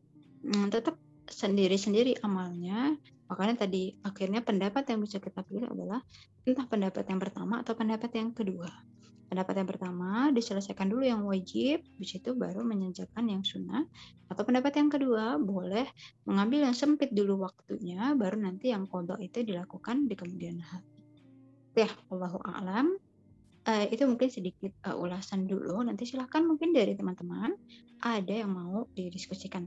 [0.42, 2.94] hmm, tetap sendiri-sendiri amalnya.
[3.27, 5.99] Makanya tadi akhirnya pendapat yang bisa kita pilih adalah
[6.46, 8.70] entah pendapat yang pertama atau pendapat yang kedua.
[9.27, 13.83] Pendapat yang pertama diselesaikan dulu yang wajib, habis itu baru menyenjakan yang sunnah.
[14.31, 15.87] Atau pendapat yang kedua boleh
[16.31, 20.87] mengambil yang sempit dulu waktunya, baru nanti yang kodok itu dilakukan di kemudian hari.
[21.75, 22.97] Ya, Allahu a'lam.
[23.67, 25.83] Uh, itu mungkin sedikit uh, ulasan dulu.
[25.83, 27.51] Nanti silahkan mungkin dari teman-teman
[27.99, 29.67] ada yang mau didiskusikan.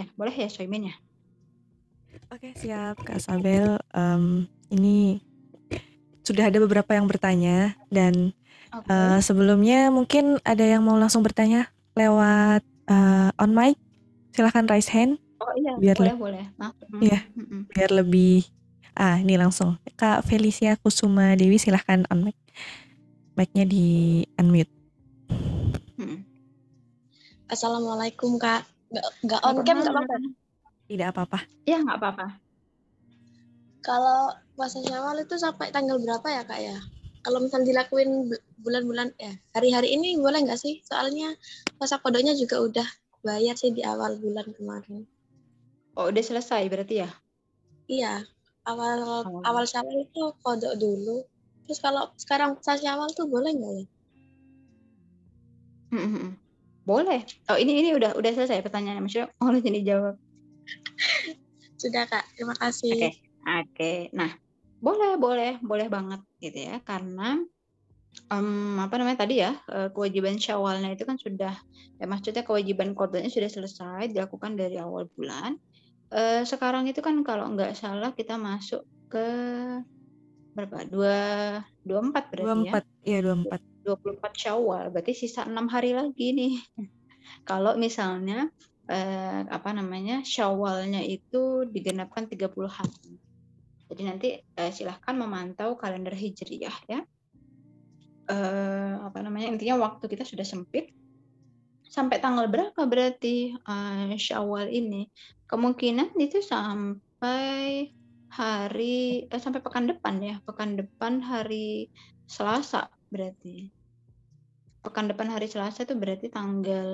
[0.00, 0.96] Ya, boleh ya Soimin ya.
[2.32, 3.76] Oke, siap Kak Sabel.
[3.92, 5.20] Um, ini
[6.24, 8.32] sudah ada beberapa yang bertanya dan
[8.74, 8.90] Okay.
[8.90, 13.78] Uh, eh, sebelumnya mungkin ada yang mau langsung bertanya lewat uh, on mic.
[14.34, 15.22] Silahkan raise hand.
[15.38, 16.44] Oh iya, biar boleh boleh.
[16.58, 16.74] Maaf.
[16.98, 17.60] Iya, mm-hmm.
[17.70, 18.42] biar lebih.
[18.94, 19.78] Ah, ini langsung.
[19.98, 22.36] Kak Felicia Kusuma Dewi silahkan on mic.
[23.34, 24.70] Mic-nya di unmute.
[27.54, 28.66] Assalamualaikum Kak.
[28.90, 30.16] Gak, gak on cam gak apa-apa?
[30.90, 31.38] Tidak apa-apa.
[31.68, 32.26] Iya nggak apa-apa.
[33.84, 36.76] Kalau puasa Syawal itu sampai tanggal berapa ya Kak ya?
[37.24, 38.28] Kalau misalnya dilakuin
[38.60, 40.84] bulan-bulan ya hari-hari ini boleh nggak sih?
[40.84, 41.32] Soalnya
[41.80, 42.84] puasa kodoknya juga udah
[43.24, 45.08] bayar sih di awal bulan kemarin.
[45.96, 47.08] Oh, udah selesai berarti ya?
[47.88, 48.28] Iya,
[48.68, 49.40] awal Oh.
[49.40, 51.24] awal Syawal itu kodok dulu.
[51.64, 53.84] Terus kalau sekarang puasa Syawal tuh boleh nggak ya?
[55.94, 56.32] Mm, mm, mm.
[56.84, 57.20] Boleh.
[57.48, 59.00] Oh, ini ini udah udah selesai pertanyaannya.
[59.00, 60.20] Maksudnya oh ini dijawab.
[61.80, 62.92] Sudah kak, terima kasih.
[62.92, 63.08] Oke.
[63.44, 63.92] Oke.
[64.12, 64.30] Nah,
[64.84, 66.76] boleh, boleh, boleh banget gitu ya.
[66.84, 67.40] Karena
[68.28, 71.54] em, apa namanya tadi ya eh, kewajiban syawalnya itu kan sudah
[71.98, 75.56] ya maksudnya kewajiban kodenya sudah selesai dilakukan dari awal bulan.
[76.12, 79.26] Eh, sekarang itu kan kalau nggak salah kita masuk ke
[80.54, 80.86] berapa?
[80.86, 81.18] Dua
[81.82, 82.72] dua empat berarti ya.
[82.78, 83.74] 24, iya 24.
[83.84, 86.54] 24 Syawal, berarti sisa enam hari lagi nih.
[87.48, 88.48] Kalau misalnya
[88.88, 93.23] eh, apa namanya Syawalnya itu digenapkan 30 hari.
[93.84, 97.00] Jadi nanti eh, silahkan memantau kalender hijriyah ya.
[98.24, 100.88] Eh, apa namanya intinya waktu kita sudah sempit.
[101.84, 105.06] Sampai tanggal berapa berarti eh, Syawal ini?
[105.44, 107.92] Kemungkinan itu sampai
[108.32, 111.92] hari eh, sampai pekan depan ya, pekan depan hari
[112.24, 113.68] Selasa berarti.
[114.80, 116.88] Pekan depan hari Selasa itu berarti tanggal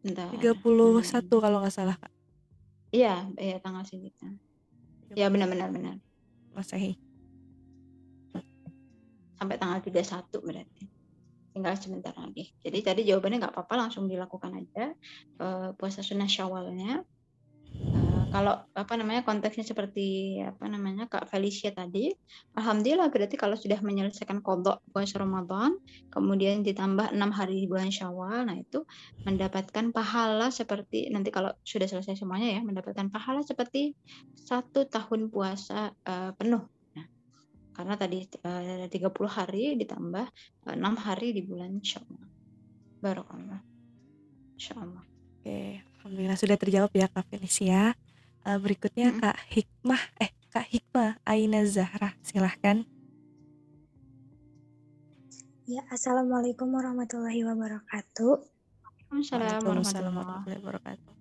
[0.00, 0.32] bentar.
[0.32, 1.38] 31 Hmm.
[1.38, 2.17] kalau nggak salah Kak.
[2.88, 4.24] Iya, iya tanggal segitu.
[5.12, 5.96] Ya benar-benar benar.
[6.56, 6.96] Masehi.
[9.36, 10.84] Sampai tanggal 31 berarti.
[11.52, 12.50] Tinggal sebentar lagi.
[12.64, 14.92] Jadi tadi jawabannya nggak apa-apa langsung dilakukan aja
[15.40, 17.04] eh, puasa sunnah Syawalnya.
[17.76, 22.12] Eh, kalau apa namanya konteksnya seperti apa namanya Kak Felicia tadi,
[22.54, 25.80] alhamdulillah berarti kalau sudah menyelesaikan kodok puasa Ramadan,
[26.12, 28.84] kemudian ditambah enam hari di bulan Syawal, nah itu
[29.24, 33.96] mendapatkan pahala seperti nanti kalau sudah selesai semuanya ya, mendapatkan pahala seperti
[34.36, 36.62] satu tahun puasa eh, penuh.
[36.96, 37.06] Nah,
[37.72, 38.92] karena tadi eh, 30
[39.24, 40.26] hari ditambah
[40.68, 42.28] eh, enam hari di bulan Syawal.
[42.98, 43.62] Barakallah.
[44.58, 45.06] Insyaallah.
[45.38, 47.94] Oke, alhamdulillah sudah terjawab ya Kak Felicia.
[48.48, 49.20] Eh, berikutnya Mm-mm.
[49.20, 52.80] Kak Hikmah, eh Kak Hikmah Aina Zahra, silahkan.
[55.68, 58.34] Ya, Assalamualaikum warahmatullahi wabarakatuh.
[58.84, 61.12] Waalaikumsalam Waalaikumsalam warahmatullahi warahmatullahi wabarakatuh.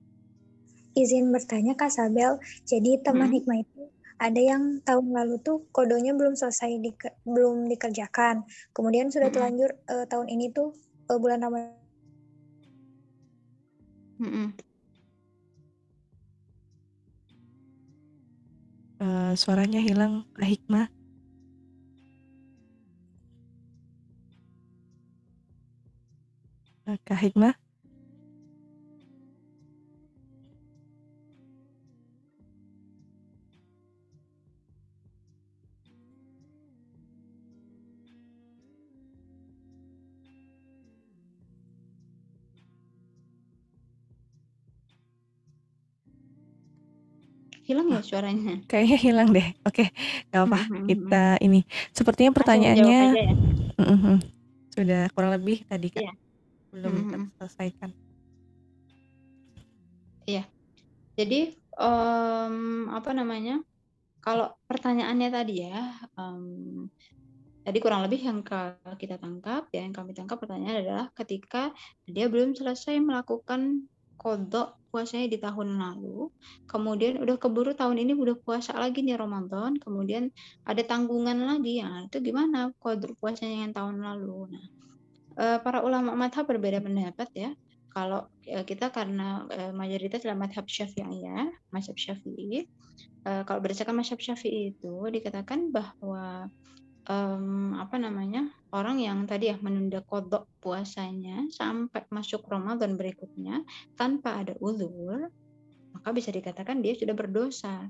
[1.04, 2.32] Izin bertanya Kak Sabel,
[2.72, 3.36] jadi teman Mm-mm.
[3.36, 3.82] hikmah itu
[4.18, 8.36] ada yang tahun lalu tuh kodonya belum selesai dike- belum dikerjakan.
[8.76, 9.34] Kemudian sudah Mm-mm.
[9.34, 10.74] terlanjur eh, tahun ini tuh
[11.12, 11.76] eh, bulan Ramadan.
[19.02, 20.88] Eh, suaranya hilang Kak Hikmah.
[26.88, 27.54] Eh, Kak Hikmah,
[48.00, 48.56] ya suaranya?
[48.70, 49.48] kayaknya hilang deh.
[49.66, 49.90] Oke,
[50.30, 50.60] nggak apa.
[50.60, 50.88] Mhm, mhm, mhm.
[50.88, 51.60] Kita ini.
[51.92, 53.34] Sepertinya pertanyaannya ya.
[53.78, 54.16] Mhm.
[54.78, 56.06] sudah kurang lebih tadi Kak.
[56.06, 56.14] Iya.
[56.70, 57.24] Belum Mhm, mhm.
[57.42, 57.90] terselesaikan.
[61.18, 62.56] Jadi em,
[62.94, 63.58] apa namanya?
[64.22, 66.86] Kalau pertanyaannya tadi ya, em,
[67.66, 68.40] tadi kurang lebih yang
[69.02, 71.74] kita tangkap ya, yang kami tangkap pertanyaan adalah ketika
[72.06, 76.34] dia belum selesai melakukan kodok puasanya di tahun lalu,
[76.66, 80.34] kemudian udah keburu tahun ini udah puasa lagi nih Ramadan, kemudian
[80.66, 84.58] ada tanggungan lagi, ya itu gimana kodok puasanya yang tahun lalu?
[84.58, 84.66] Nah,
[85.38, 87.52] eh, para ulama madhab berbeda pendapat ya.
[87.94, 92.66] Kalau eh, kita karena eh, mayoritas adalah madhab syafi'i ya, madhab syafi'i.
[93.28, 96.48] Kalau berdasarkan madhab syafi'i itu dikatakan bahwa
[97.08, 103.64] em, apa namanya orang yang tadi ya menunda kodok puasanya sampai masuk Ramadan berikutnya
[103.96, 105.32] tanpa ada uzur,
[105.96, 107.88] maka bisa dikatakan dia sudah berdosa.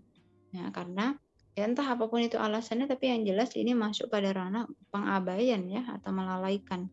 [0.53, 1.17] Ya, karena
[1.57, 5.81] ya entah apa pun itu alasannya, tapi yang jelas ini masuk pada ranah pengabaian ya
[5.97, 6.87] atau melalaikan.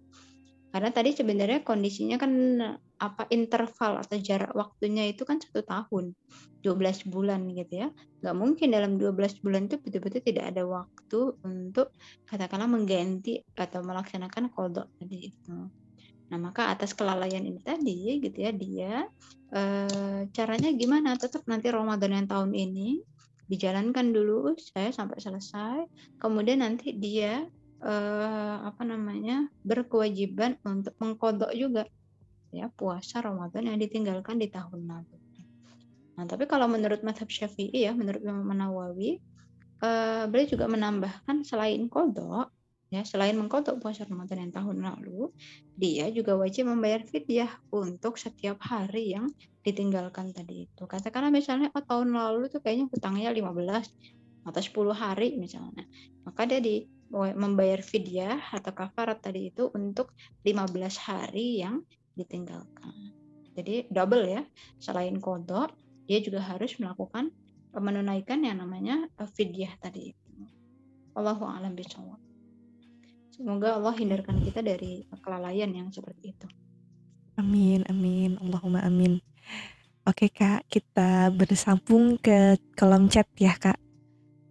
[0.74, 2.58] Karena tadi sebenarnya kondisinya kan
[2.98, 6.18] apa interval atau jarak waktunya itu kan satu tahun,
[6.66, 7.88] 12 bulan gitu ya.
[8.18, 11.94] Nggak mungkin dalam 12 bulan itu betul-betul tidak ada waktu untuk
[12.26, 15.70] katakanlah mengganti atau melaksanakan kodok tadi itu.
[16.34, 19.06] Nah maka atas kelalaian ini tadi gitu ya dia
[19.54, 21.14] eh, caranya gimana?
[21.14, 22.98] Tetap nanti Ramadan yang tahun ini
[23.46, 25.86] dijalankan dulu saya sampai selesai.
[26.18, 27.46] Kemudian nanti dia
[27.84, 31.84] eh, apa namanya berkewajiban untuk mengkodok juga
[32.54, 35.18] ya puasa Ramadan yang ditinggalkan di tahun lalu.
[36.14, 39.18] Nah, tapi kalau menurut madhab Syafi'i ya, menurut Imam Nawawi,
[39.82, 42.54] uh, beliau juga menambahkan selain kodok,
[42.94, 45.34] ya selain mengkodok puasa Ramadan yang tahun lalu,
[45.74, 49.26] dia juga wajib membayar fidyah untuk setiap hari yang
[49.66, 50.86] ditinggalkan tadi itu.
[50.86, 55.82] Katakanlah misalnya oh tahun lalu tuh kayaknya hutangnya 15 atau 10 hari misalnya.
[56.22, 60.10] Maka dia di membayar fidyah atau kafarat tadi itu untuk
[60.42, 61.86] 15 hari yang
[62.18, 63.14] ditinggalkan.
[63.54, 64.42] Jadi double ya.
[64.82, 65.70] Selain kodok,
[66.10, 67.30] dia juga harus melakukan
[67.74, 70.30] menunaikan yang namanya eh, fidyah tadi itu.
[71.14, 72.18] Allahu a'lam bishawab.
[73.34, 76.46] Semoga Allah hindarkan kita dari kelalaian yang seperti itu.
[77.34, 79.18] Amin, amin, Allahumma amin.
[80.06, 83.83] Oke kak, kita bersambung ke kolom chat ya kak.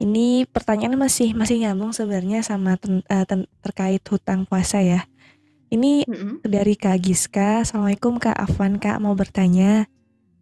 [0.04, 5.08] Ini pertanyaannya masih masih nyambung sebenarnya sama ten, uh, ten, terkait hutang puasa ya.
[5.72, 6.44] Ini mm-hmm.
[6.44, 7.64] dari Kak Giska.
[7.64, 9.88] Assalamualaikum Kak Afwan Kak mau bertanya.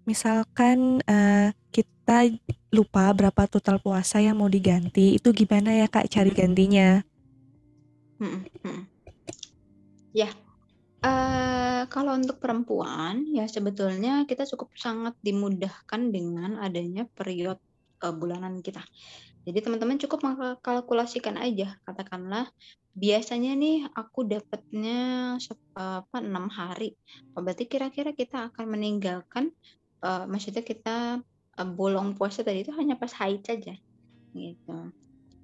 [0.09, 2.33] Misalkan uh, kita
[2.73, 7.05] lupa berapa total puasa yang mau diganti, itu gimana ya Kak cari gantinya?
[8.17, 8.79] Mm-hmm.
[10.17, 10.33] Ya,
[11.05, 17.61] uh, kalau untuk perempuan ya sebetulnya kita cukup sangat dimudahkan dengan adanya periode
[18.01, 18.81] uh, bulanan kita.
[19.41, 22.45] Jadi teman-teman cukup mengkalkulasikan aja, katakanlah
[22.93, 25.33] biasanya nih aku dapatnya
[25.73, 26.93] apa enam hari.
[27.33, 29.49] Oh, berarti kira-kira kita akan meninggalkan
[30.05, 31.25] uh, maksudnya kita
[31.57, 33.73] uh, bolong puasa tadi itu hanya pas haid saja,
[34.37, 34.77] gitu.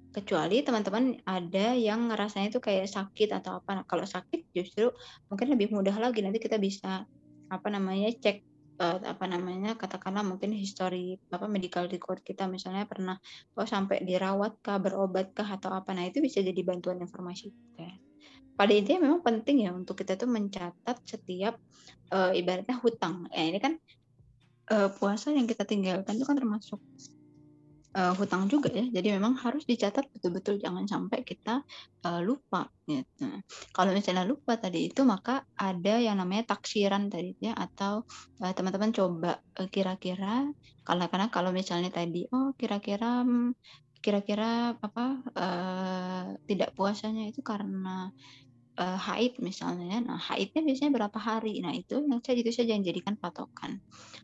[0.08, 3.82] Kecuali teman-teman ada yang ngerasanya itu kayak sakit atau apa.
[3.82, 4.88] Nah, kalau sakit justru
[5.28, 7.04] mungkin lebih mudah lagi nanti kita bisa
[7.48, 8.44] apa namanya cek
[8.80, 13.18] uh, apa namanya katakanlah mungkin history apa medical record kita misalnya pernah
[13.58, 17.90] oh sampai dirawat kah berobat kah atau apa nah itu bisa jadi bantuan informasi juga
[18.58, 21.62] pada intinya memang penting ya untuk kita tuh mencatat setiap
[22.10, 23.30] uh, ibaratnya hutang.
[23.30, 23.78] Ya ini kan
[24.74, 26.82] uh, puasa yang kita tinggalkan itu kan termasuk
[27.94, 28.84] uh, hutang juga ya.
[28.88, 31.62] Jadi memang harus dicatat betul-betul jangan sampai kita
[32.04, 33.28] uh, lupa gitu.
[33.72, 38.04] Kalau misalnya lupa tadi itu maka ada yang namanya taksiran tadi ya atau
[38.42, 40.48] uh, teman-teman coba uh, kira-kira
[40.84, 43.52] karena karena kalau misalnya tadi oh kira-kira hmm,
[43.98, 48.14] kira-kira apa uh, tidak puasanya itu karena
[48.78, 49.98] uh, haid misalnya.
[50.00, 51.58] Nah, haidnya biasanya berapa hari?
[51.60, 53.82] Nah, itu yang saya itu saja yang jadikan patokan.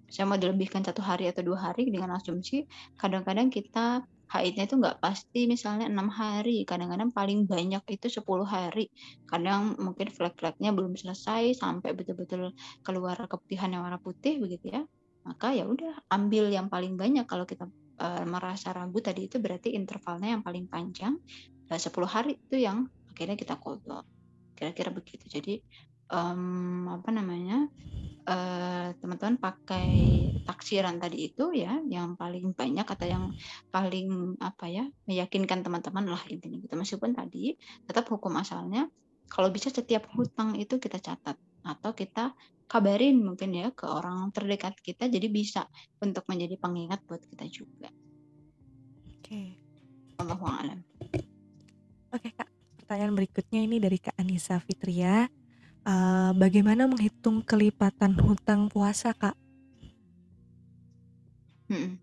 [0.08, 2.64] Saya mau dilebihkan satu hari atau dua hari dengan asumsi
[2.94, 8.90] kadang-kadang kita haidnya itu nggak pasti misalnya enam hari kadang-kadang paling banyak itu 10 hari
[9.30, 12.50] kadang mungkin flek-fleknya belum selesai sampai betul-betul
[12.82, 14.82] keluar keputihan yang warna putih begitu ya
[15.22, 17.70] maka ya udah ambil yang paling banyak kalau kita
[18.02, 21.14] uh, merasa ragu tadi itu berarti intervalnya yang paling panjang
[21.70, 24.13] uh, 10 hari itu yang akhirnya kita kodok
[24.72, 25.60] kira-kira begitu jadi
[26.08, 27.68] um, apa namanya
[28.24, 29.92] teman teman-teman pakai
[30.48, 33.24] taksiran tadi itu ya yang paling banyak atau yang
[33.68, 37.52] paling apa ya meyakinkan teman-teman lah intinya gitu meskipun tadi
[37.84, 38.88] tetap hukum asalnya
[39.28, 42.32] kalau bisa setiap hutang itu kita catat atau kita
[42.64, 45.68] kabarin mungkin ya ke orang terdekat kita jadi bisa
[46.00, 47.92] untuk menjadi pengingat buat kita juga.
[49.20, 49.20] Oke.
[49.20, 49.48] Okay.
[50.20, 50.80] alam.
[52.14, 52.46] Oke kak,
[52.84, 55.24] pertanyaan berikutnya ini dari Kak Anissa Fitria.
[55.88, 59.32] Uh, bagaimana menghitung kelipatan hutang puasa, Kak?
[61.64, 61.96] Hmm.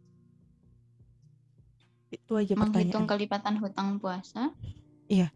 [2.09, 4.49] Itu aja Menghitung kelipatan hutang puasa?
[5.05, 5.29] Iya.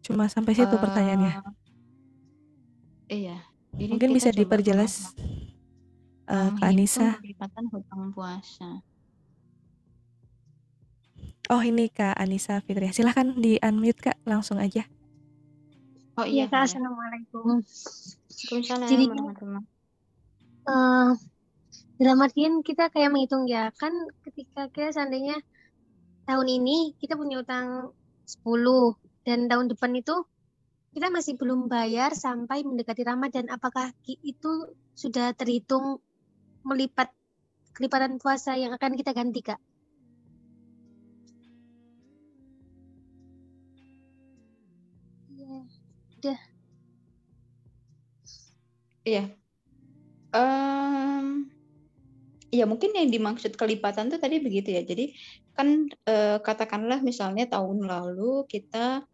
[0.00, 1.44] Cuma sampai situ uh, pertanyaannya.
[3.12, 3.36] Iya.
[3.76, 5.12] Jadi Mungkin bisa diperjelas,
[6.24, 7.20] uh, Kak Anissa.
[7.20, 8.80] Kelipatan hutang puasa.
[11.48, 12.92] Oh ini Kak Anissa Fitria.
[12.92, 14.84] Silahkan di unmute Kak, langsung aja.
[16.20, 16.68] Oh iya, Kak.
[16.68, 17.64] Assalamualaikum.
[17.64, 19.04] Waalaikumsalam Jadi,
[20.68, 21.16] uh,
[21.96, 23.90] dalam artian kita kayak menghitung ya, kan
[24.28, 25.40] ketika kita seandainya
[26.28, 27.96] tahun ini kita punya utang
[28.28, 28.44] 10
[29.24, 30.28] dan tahun depan itu
[30.92, 33.48] kita masih belum bayar sampai mendekati Ramadan.
[33.48, 35.96] Apakah itu sudah terhitung
[36.60, 37.08] melipat
[37.72, 39.56] kelipatan puasa yang akan kita ganti, Kak?
[46.18, 46.38] Udah.
[49.06, 49.24] Iya.
[50.34, 51.48] Um,
[52.52, 54.82] ya mungkin yang dimaksud kelipatan tuh tadi begitu ya.
[54.84, 55.16] Jadi
[55.56, 59.06] kan uh, katakanlah misalnya tahun lalu kita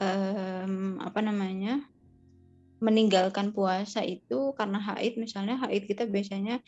[0.00, 1.84] um, apa namanya
[2.80, 5.20] meninggalkan puasa itu karena haid.
[5.20, 6.62] Misalnya haid kita biasanya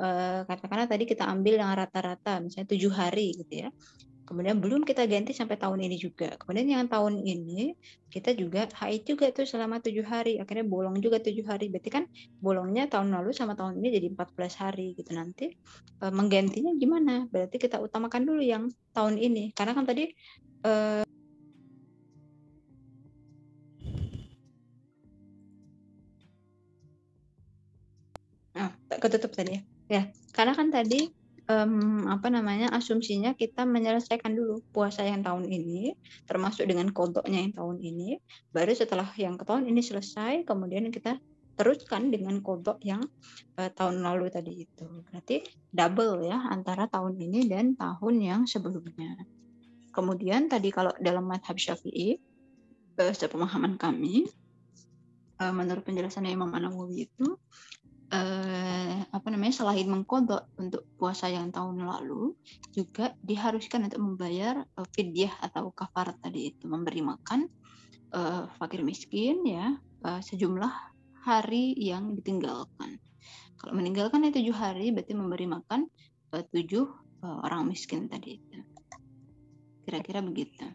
[0.00, 3.70] uh, katakanlah tadi kita ambil yang rata-rata misalnya tujuh hari gitu ya
[4.22, 6.34] Kemudian belum kita ganti sampai tahun ini juga.
[6.40, 7.74] Kemudian yang tahun ini
[8.06, 10.38] kita juga haid juga tuh selama tujuh hari.
[10.38, 11.68] Akhirnya bolong juga tujuh hari.
[11.72, 12.04] Berarti kan
[12.38, 15.50] bolongnya tahun lalu sama tahun ini jadi 14 hari gitu nanti.
[16.02, 17.26] E, menggantinya gimana?
[17.32, 19.50] Berarti kita utamakan dulu yang tahun ini.
[19.58, 20.06] Karena kan tadi
[20.66, 20.72] e,
[29.02, 29.62] ketutup tadi ya.
[29.90, 30.02] Ya,
[30.32, 31.10] karena kan tadi
[31.48, 37.54] um, apa namanya asumsinya kita menyelesaikan dulu puasa yang tahun ini termasuk dengan kodoknya yang
[37.54, 38.20] tahun ini.
[38.54, 41.18] Baru setelah yang ke tahun ini selesai kemudian kita
[41.52, 43.02] teruskan dengan kodok yang
[43.60, 44.86] uh, tahun lalu tadi itu.
[45.08, 49.18] Berarti double ya antara tahun ini dan tahun yang sebelumnya.
[49.92, 52.16] Kemudian tadi kalau dalam madhab syafi'i
[52.96, 54.24] uh, sepemahaman kami
[55.42, 57.36] uh, menurut penjelasan Imam An-Nawawi itu
[58.12, 58.61] eh,
[59.42, 62.30] namanya selain mengkodok untuk puasa yang tahun lalu
[62.70, 67.50] juga diharuskan untuk membayar uh, fidyah atau kafarat tadi itu memberi makan
[68.14, 69.74] uh, fakir miskin ya
[70.06, 70.70] uh, sejumlah
[71.26, 73.02] hari yang ditinggalkan.
[73.58, 75.90] Kalau meninggalkan tujuh hari berarti memberi makan
[76.38, 76.86] uh, tujuh
[77.26, 78.62] uh, orang miskin tadi itu.
[79.82, 80.70] Kira-kira begitu.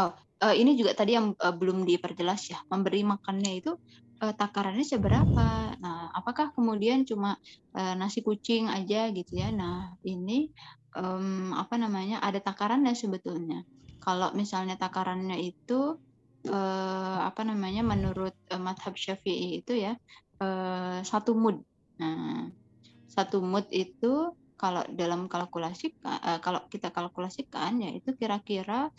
[0.00, 2.64] Oh, uh, ini juga tadi yang uh, belum diperjelas ya.
[2.72, 3.76] Memberi makannya itu
[4.22, 5.74] uh, takarannya seberapa.
[5.78, 7.38] Nah, apakah kemudian cuma
[7.74, 9.50] uh, nasi kucing aja gitu ya?
[9.54, 10.50] Nah, ini
[10.98, 12.20] um, apa namanya?
[12.22, 13.62] Ada takarannya sebetulnya.
[13.98, 15.98] Kalau misalnya takarannya itu
[16.50, 17.86] uh, apa namanya?
[17.86, 19.94] Menurut uh, madhab syafi'i itu ya
[20.42, 21.62] uh, satu mud.
[21.98, 22.50] Nah,
[23.10, 28.90] satu mud itu kalau dalam kalkulasi uh, kalau kita kalkulasikan ya itu kira-kira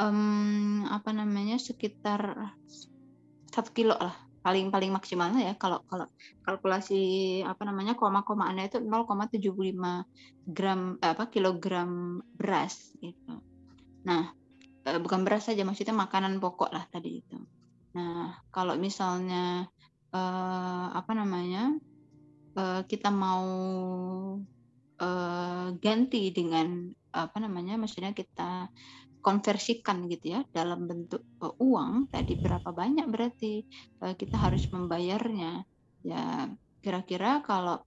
[0.00, 2.56] um, apa namanya sekitar
[3.52, 6.10] satu kilo lah paling paling maksimalnya ya kalau kalau
[6.42, 7.00] kalkulasi
[7.46, 13.38] apa namanya koma-komaannya itu 0,75 gram eh, apa kilogram beras gitu.
[14.02, 14.34] Nah,
[14.82, 17.38] eh, bukan beras saja maksudnya makanan pokok lah tadi itu.
[17.94, 19.70] Nah, kalau misalnya
[20.10, 21.78] eh, apa namanya
[22.58, 23.46] eh, kita mau
[24.98, 28.72] eh, ganti dengan apa namanya maksudnya kita
[29.22, 33.62] konversikan gitu ya dalam bentuk uh, uang tadi berapa banyak berarti
[34.02, 35.62] uh, kita harus membayarnya.
[36.02, 36.50] Ya
[36.82, 37.78] kira-kira kalau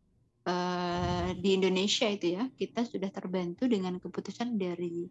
[0.47, 5.05] uh, di Indonesia itu ya kita sudah terbantu dengan keputusan dari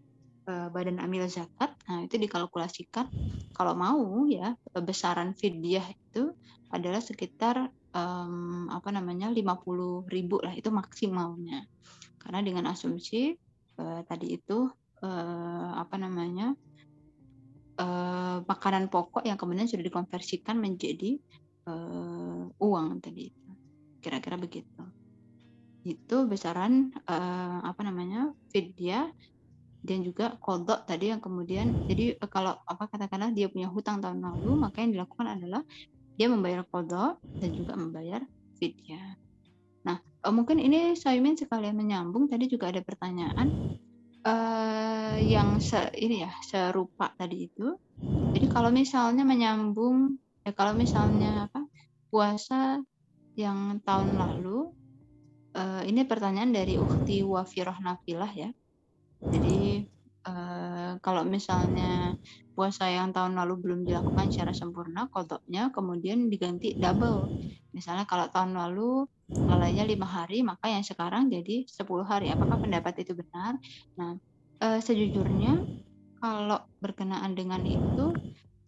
[0.45, 1.73] Badan Amil Zakat.
[1.89, 3.09] Nah itu dikalkulasikan.
[3.57, 6.37] Kalau mau ya besaran fidyah itu
[6.69, 11.65] adalah sekitar um, apa namanya 50 ribu lah itu maksimalnya.
[12.21, 13.33] Karena dengan asumsi
[13.81, 14.69] uh, tadi itu
[15.03, 16.55] uh, apa namanya
[17.81, 21.19] uh, makanan pokok yang kemudian sudah dikonversikan menjadi
[21.67, 23.33] uh, uang tadi
[24.05, 24.83] kira-kira begitu.
[25.85, 29.09] Itu besaran uh, apa namanya fidya
[29.85, 34.57] dan juga kodok tadi yang kemudian jadi kalau apa katakanlah dia punya hutang tahun lalu
[34.57, 35.61] maka yang dilakukan adalah
[36.17, 38.25] dia membayar kodok dan juga membayar
[38.57, 39.21] fidya
[39.85, 40.01] nah
[40.33, 43.77] mungkin ini Saimin sekalian menyambung tadi juga ada pertanyaan
[44.25, 47.77] uh, yang se ini ya serupa tadi itu.
[48.35, 51.65] Jadi kalau misalnya menyambung ya kalau misalnya apa
[52.11, 52.83] puasa
[53.39, 54.75] yang tahun lalu
[55.55, 58.51] uh, ini pertanyaan dari Ukti Wafiroh Nafilah ya.
[59.31, 59.87] Jadi
[60.27, 62.17] uh, kalau misalnya
[62.55, 67.29] puasa yang tahun lalu belum dilakukan secara sempurna, kodoknya kemudian diganti double.
[67.75, 69.05] Misalnya kalau tahun lalu
[69.35, 72.31] lalainya lima hari, maka yang sekarang jadi 10 hari.
[72.31, 73.59] Apakah pendapat itu benar?
[73.99, 74.15] Nah,
[74.63, 75.59] uh, sejujurnya
[76.23, 78.15] kalau berkenaan dengan itu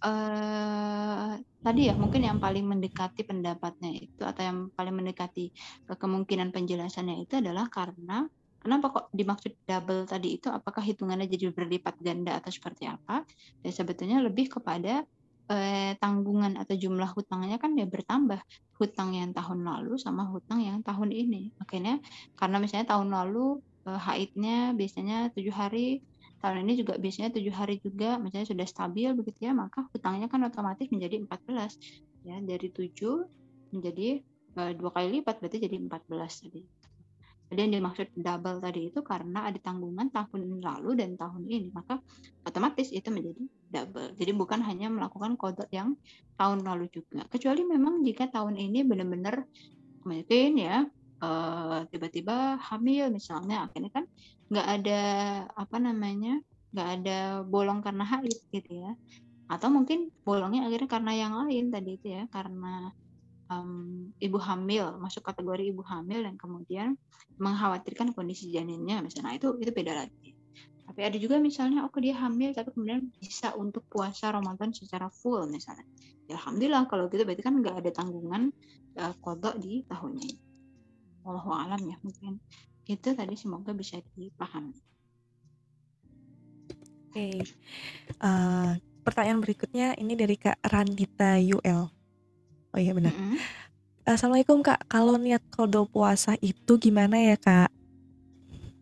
[0.04, 1.32] uh,
[1.64, 5.50] tadi ya mungkin yang paling mendekati pendapatnya itu atau yang paling mendekati
[5.88, 8.28] kemungkinan penjelasannya itu adalah karena
[8.66, 10.50] kenapa kok dimaksud double tadi itu?
[10.50, 13.22] Apakah hitungannya jadi berlipat ganda atau seperti apa?
[13.62, 15.06] Ya sebetulnya lebih kepada
[15.46, 18.42] eh, tanggungan atau jumlah hutangnya kan ya bertambah.
[18.76, 21.54] Hutang yang tahun lalu sama hutang yang tahun ini.
[21.62, 22.02] Makanya
[22.34, 26.02] karena misalnya tahun lalu eh, haidnya biasanya tujuh hari
[26.42, 30.44] tahun ini juga biasanya tujuh hari juga misalnya sudah stabil begitu ya maka hutangnya kan
[30.44, 33.24] otomatis menjadi 14 ya dari tujuh
[33.72, 34.20] menjadi
[34.60, 36.60] eh, dua kali lipat berarti jadi 14 tadi
[37.46, 42.02] jadi yang dimaksud double tadi itu karena ada tanggungan tahun lalu dan tahun ini, maka
[42.42, 44.08] otomatis itu menjadi double.
[44.18, 45.94] Jadi bukan hanya melakukan kodok yang
[46.34, 47.22] tahun lalu juga.
[47.30, 49.46] Kecuali memang jika tahun ini benar-benar
[50.02, 50.82] mungkin ya
[51.22, 54.04] eh, tiba-tiba hamil misalnya, akhirnya kan
[54.50, 55.00] nggak ada
[55.54, 56.42] apa namanya
[56.74, 58.90] nggak ada bolong karena haid gitu ya.
[59.46, 62.90] Atau mungkin bolongnya akhirnya karena yang lain tadi itu ya, karena
[63.50, 66.98] um, ibu hamil masuk kategori ibu hamil dan kemudian
[67.38, 69.36] mengkhawatirkan kondisi janinnya misalnya.
[69.36, 70.36] Itu itu beda lagi.
[70.86, 75.50] Tapi ada juga misalnya oh dia hamil tapi kemudian bisa untuk puasa Ramadan secara full
[75.50, 75.84] misalnya.
[76.30, 78.54] Ya alhamdulillah kalau gitu berarti kan nggak ada tanggungan
[78.98, 80.42] uh, kodok di tahunnya ini.
[81.26, 82.38] Wallahu alam ya mungkin
[82.86, 84.78] itu tadi semoga bisa dipahami.
[87.10, 87.42] Oke,
[88.22, 91.95] uh, pertanyaan berikutnya ini dari Kak Randita UL.
[92.76, 93.16] Oh iya benar.
[93.16, 93.40] Mm-mm.
[94.04, 97.72] Assalamualaikum Kak, kalau niat kodo puasa itu gimana ya Kak?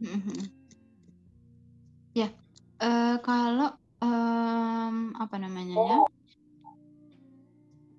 [0.03, 0.51] Mhm.
[2.18, 2.34] Ya,
[2.82, 3.70] eh, kalau
[4.03, 5.97] em, apa namanya ya?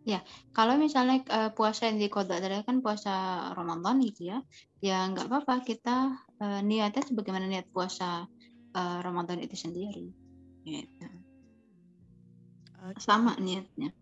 [0.03, 0.19] Ya,
[0.51, 3.11] kalau misalnya eh, puasa yang dikodok adalah kan puasa
[3.55, 4.37] Ramadan gitu ya,
[4.83, 6.11] ya nggak apa-apa kita
[6.43, 8.27] eh, niatnya sebagaimana niat puasa
[8.75, 10.11] eh, Ramadan itu sendiri.
[10.67, 11.07] Gitu.
[12.83, 13.95] Oke, Sama niatnya.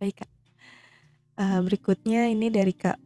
[0.00, 0.37] baik Kak.
[1.38, 2.98] Uh, berikutnya ini dari Kak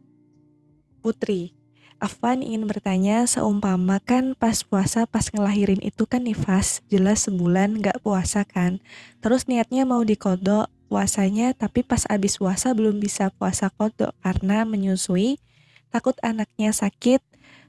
[1.05, 1.53] Putri.
[2.01, 8.01] Afwan ingin bertanya, seumpama kan pas puasa pas ngelahirin itu kan nifas, jelas sebulan nggak
[8.01, 8.81] puasa kan.
[9.21, 15.37] Terus niatnya mau dikodok puasanya, tapi pas abis puasa belum bisa puasa kodok karena menyusui,
[15.93, 17.21] takut anaknya sakit,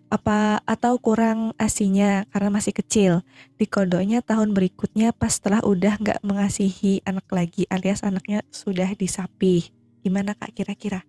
[0.09, 3.13] apa atau kurang asinya karena masih kecil.
[3.61, 9.69] Dikodoknya tahun berikutnya pas setelah udah nggak mengasihi anak lagi, alias anaknya sudah disapih.
[10.05, 11.01] Gimana Kak kira-kira?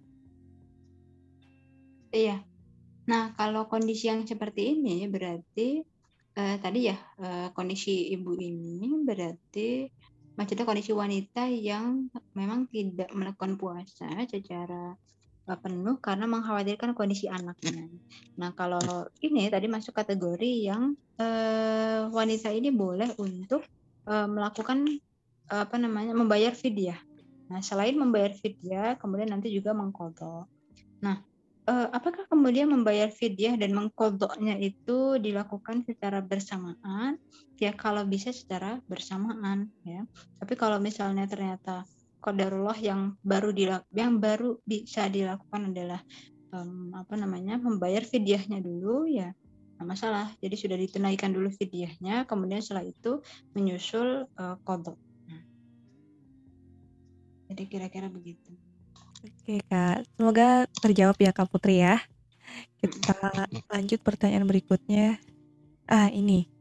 [2.15, 2.39] Iya.
[3.11, 5.83] Nah, kalau kondisi yang seperti ini berarti
[6.39, 9.83] eh, tadi ya eh, kondisi ibu ini berarti
[10.39, 12.07] maksudnya kondisi wanita yang
[12.39, 14.95] memang tidak melakukan puasa secara
[15.43, 17.91] eh, penuh karena mengkhawatirkan kondisi anaknya.
[18.39, 23.67] Nah, kalau ini tadi masuk kategori yang eh, wanita ini boleh untuk
[24.07, 24.87] eh, melakukan
[25.51, 26.97] eh, apa namanya membayar fidyah.
[27.51, 30.49] Nah, selain membayar fidyah, kemudian nanti juga mengkodok.
[31.05, 31.21] Nah,
[31.69, 37.21] eh, apakah kemudian membayar fidyah dan mengkodoknya itu dilakukan secara bersamaan?
[37.61, 40.03] Ya, kalau bisa secara bersamaan, ya.
[40.41, 41.85] Tapi kalau misalnya ternyata
[42.25, 46.01] qadarullah yang baru dilak yang baru bisa dilakukan adalah
[46.49, 49.29] em, apa namanya membayar fidyahnya dulu, ya
[49.77, 50.33] nggak masalah.
[50.41, 53.21] Jadi sudah ditunaikan dulu fidyahnya, kemudian setelah itu
[53.53, 54.97] menyusul eh, kodok.
[57.55, 58.51] Jadi kira-kira begitu.
[59.23, 62.03] Oke Kak, semoga terjawab ya Kak Putri ya.
[62.83, 63.15] Kita
[63.71, 65.23] lanjut pertanyaan berikutnya.
[65.87, 66.51] Ah ini.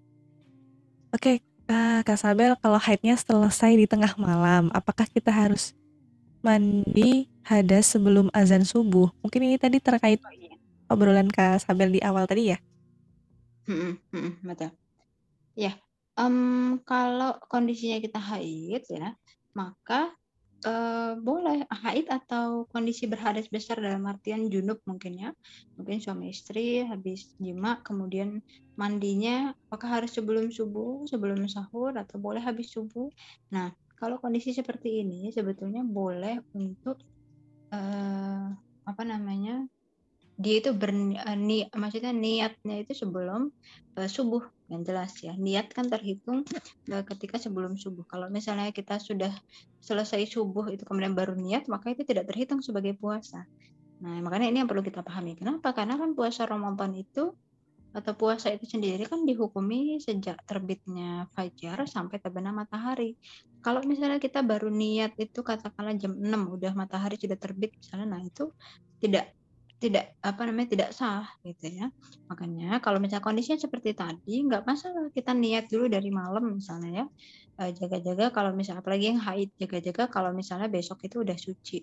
[1.11, 5.75] Oke Kak, Kak Sabel kalau haidnya selesai di tengah malam, apakah kita harus
[6.47, 9.11] mandi hadas sebelum azan subuh?
[9.27, 10.55] Mungkin ini tadi terkait Oh iya.
[10.87, 12.59] obrolan Kak Sabel di awal tadi ya?
[13.67, 14.71] Mm-mm, mm-mm, betul.
[15.57, 15.73] Ya,
[16.21, 16.37] em,
[16.85, 19.17] kalau kondisinya kita haid ya,
[19.59, 20.13] maka
[20.67, 25.31] eh, boleh haid atau kondisi berhadas besar dalam artian junub mungkin ya,
[25.77, 28.41] mungkin suami istri habis jima kemudian
[28.81, 33.09] mandinya apakah harus sebelum subuh, sebelum sahur atau boleh habis subuh.
[33.55, 36.97] Nah, kalau kondisi seperti ini sebetulnya boleh untuk
[37.75, 38.47] eh,
[38.91, 39.65] apa namanya
[40.43, 43.43] dia itu berni, eh, ni- maksudnya niatnya itu sebelum
[43.99, 44.43] eh, subuh
[44.75, 46.43] yang jelas ya niat kan terhitung
[46.91, 48.03] eh, ketika sebelum subuh.
[48.11, 49.31] Kalau misalnya kita sudah
[49.79, 53.47] selesai subuh itu kemudian baru niat maka itu tidak terhitung sebagai puasa.
[54.03, 55.39] Nah makanya ini yang perlu kita pahami.
[55.39, 55.71] Kenapa?
[55.73, 57.31] Karena kan puasa Ramadan itu
[57.95, 63.15] atau puasa itu sendiri kan dihukumi sejak terbitnya fajar sampai terbenam matahari.
[63.63, 68.21] Kalau misalnya kita baru niat itu katakanlah jam 6 udah matahari sudah terbit misalnya nah
[68.21, 68.51] itu
[68.99, 69.31] tidak
[69.83, 71.87] tidak apa namanya tidak sah gitu ya.
[72.31, 75.11] Makanya kalau misalnya kondisinya seperti tadi nggak masalah.
[75.13, 77.05] Kita niat dulu dari malam misalnya ya.
[77.63, 81.79] Eh, jaga-jaga kalau misalnya apalagi yang haid jaga-jaga kalau misalnya besok itu udah suci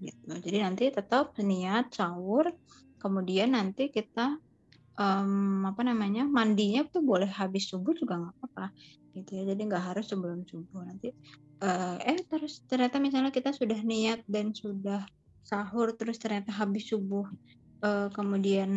[0.00, 0.30] gitu.
[0.32, 2.48] Jadi nanti tetap niat sahur
[3.00, 4.36] kemudian nanti kita
[5.00, 8.66] em, apa namanya mandinya tuh boleh habis subuh juga nggak apa-apa
[9.16, 9.42] gitu ya.
[9.52, 11.08] Jadi nggak harus sebelum subuh nanti.
[11.60, 15.04] Eh, eh terus ternyata misalnya kita sudah niat dan sudah
[15.44, 17.26] sahur terus ternyata habis subuh
[17.84, 18.70] eh, kemudian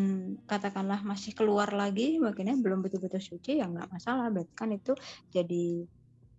[0.47, 4.32] katakanlah masih keluar lagi makanya belum betul-betul suci ya nggak masalah.
[4.34, 4.93] Berarti kan itu
[5.30, 5.86] jadi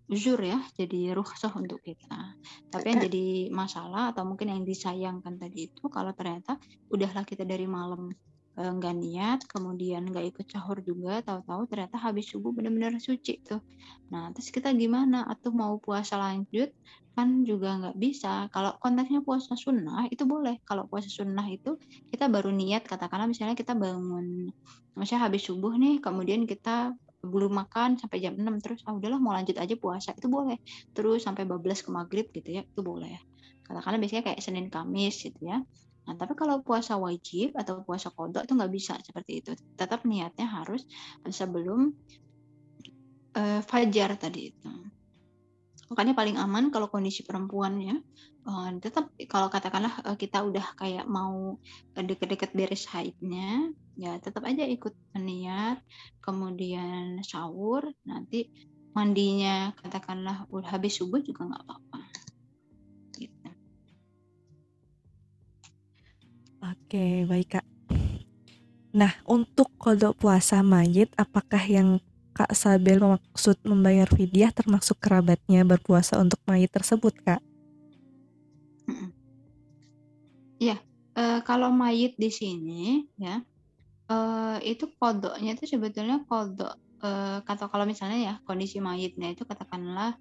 [0.05, 2.37] uzur ya jadi rukhsah untuk kita.
[2.69, 6.61] Tapi yang jadi masalah atau mungkin yang disayangkan tadi itu kalau ternyata
[6.93, 8.13] udahlah kita dari malam
[8.55, 13.61] nggak niat kemudian nggak ikut sahur juga tahu-tahu ternyata habis subuh benar-benar suci tuh.
[14.15, 15.27] Nah terus kita gimana?
[15.27, 16.71] Atau mau puasa lanjut
[17.15, 18.47] kan juga nggak bisa.
[18.55, 20.59] Kalau konteksnya puasa sunnah itu boleh.
[20.69, 21.75] Kalau puasa sunnah itu
[22.13, 24.51] kita baru niat katakanlah misalnya kita bangun
[24.95, 26.95] misalnya habis subuh nih kemudian kita
[27.25, 30.15] belum makan sampai jam 6 terus ah udahlah mau lanjut aja puasa.
[30.15, 30.61] Itu boleh.
[30.95, 33.19] Terus sampai bablas ke maghrib gitu ya itu boleh.
[33.67, 35.59] Katakanlah biasanya kayak Senin Kamis gitu ya.
[36.05, 39.51] Nah, tapi kalau puasa wajib atau puasa kodok itu nggak bisa seperti itu.
[39.77, 40.85] Tetap niatnya harus
[41.29, 41.97] sebelum
[43.37, 44.73] uh, fajar tadi itu.
[45.93, 47.97] Makanya paling aman kalau kondisi perempuan ya,
[48.49, 51.61] uh, tetap kalau katakanlah uh, kita udah kayak mau
[51.93, 55.81] deket-deket beres haidnya, ya tetap aja ikut niat,
[56.25, 58.49] kemudian sahur, nanti
[58.97, 61.94] mandinya katakanlah udah habis subuh juga nggak apa-apa.
[66.65, 67.67] Oke, baik Kak.
[68.97, 72.01] Nah, untuk kodok puasa mayit, apakah yang
[72.33, 77.43] Kak Sabel maksud membayar fidyah termasuk kerabatnya berpuasa untuk mayit tersebut, Kak?
[80.57, 80.81] Iya,
[81.19, 83.45] uh, kalau mayit di sini ya,
[84.09, 90.17] uh, itu kodoknya itu sebetulnya kodok uh, kata kalau misalnya ya kondisi mayitnya itu katakanlah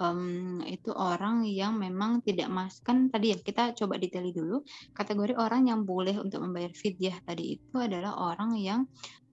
[0.00, 4.62] um, itu orang yang memang tidak mas kan tadi ya kita coba detaili dulu.
[4.94, 8.86] Kategori orang yang boleh untuk membayar fidyah tadi itu adalah orang yang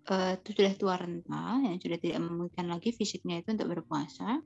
[0.10, 4.42] uh, sudah tua renta yang sudah tidak memungkinkan lagi fisiknya itu untuk berpuasa.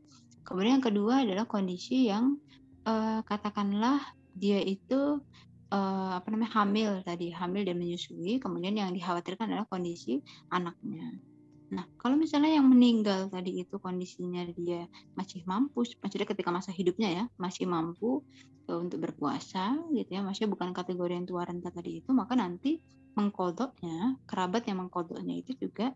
[0.45, 2.38] Kemudian yang kedua adalah kondisi yang
[2.86, 3.99] uh, katakanlah
[4.36, 5.24] dia itu
[5.72, 8.38] uh, apa namanya hamil tadi hamil dan menyusui.
[8.38, 10.22] Kemudian yang dikhawatirkan adalah kondisi
[10.53, 11.34] anaknya
[11.74, 14.86] Nah, kalau misalnya yang meninggal tadi itu kondisinya dia
[15.18, 18.22] masih mampu, maksudnya ketika masa hidupnya ya, masih mampu
[18.70, 22.78] uh, untuk berpuasa gitu ya, maksudnya bukan kategori yang tua renta tadi itu, maka nanti
[23.18, 25.89] mengkodoknya, kerabat yang mengkodoknya itu juga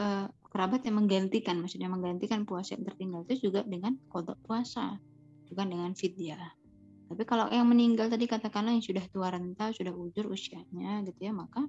[0.00, 4.96] uh, kerabat yang menggantikan, maksudnya menggantikan puasa yang tertinggal itu juga dengan kodok puasa,
[5.52, 6.56] bukan dengan fidyah.
[7.12, 11.32] Tapi kalau yang meninggal tadi katakanlah yang sudah tua renta, sudah ujur usianya gitu ya,
[11.36, 11.60] maka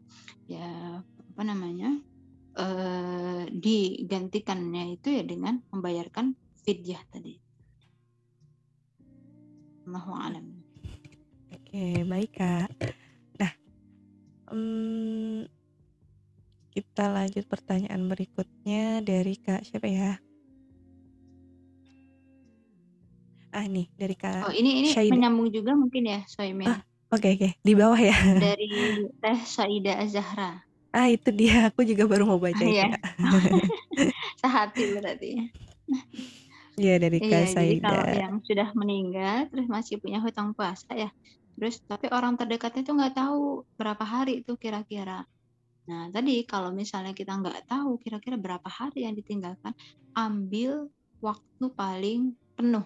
[0.47, 1.99] ya apa namanya?
[2.57, 7.35] Eh, digantikannya itu ya dengan membayarkan fidyah tadi.
[9.83, 10.45] Allahu alam.
[11.51, 12.69] Oke, baik Kak.
[13.35, 13.51] Nah,
[14.53, 15.43] um,
[16.73, 20.17] kita lanjut pertanyaan berikutnya dari Kak siapa ya?
[23.53, 24.49] Ah nih dari Kak.
[24.49, 25.13] Oh ini ini Syaida.
[25.13, 26.65] menyambung juga mungkin ya Soimin.
[26.65, 26.81] Ah,
[27.13, 27.51] oke okay, oke okay.
[27.61, 28.17] di bawah ya.
[28.17, 28.65] Dari
[29.21, 30.65] Teh Saida Azahra.
[30.93, 32.93] Ah, itu dia, aku juga baru mau baca itu, Iya.
[34.41, 35.29] Sehati berarti.
[36.77, 38.13] Iya, dari Kak Iya, jadi kalau Saida.
[38.13, 41.09] yang sudah meninggal terus masih punya hutang puasa ya.
[41.57, 45.25] Terus tapi orang terdekatnya itu nggak tahu berapa hari itu kira-kira.
[45.89, 49.73] Nah, tadi kalau misalnya kita nggak tahu kira-kira berapa hari yang ditinggalkan,
[50.13, 52.85] ambil waktu paling penuh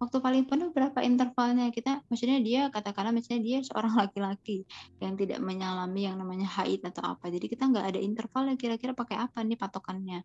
[0.00, 1.68] waktu paling penuh berapa intervalnya?
[1.68, 4.64] Kita maksudnya dia katakanlah misalnya dia seorang laki-laki
[4.98, 7.28] yang tidak menyalami yang namanya haid atau apa.
[7.28, 10.24] Jadi kita nggak ada intervalnya kira-kira pakai apa nih patokannya.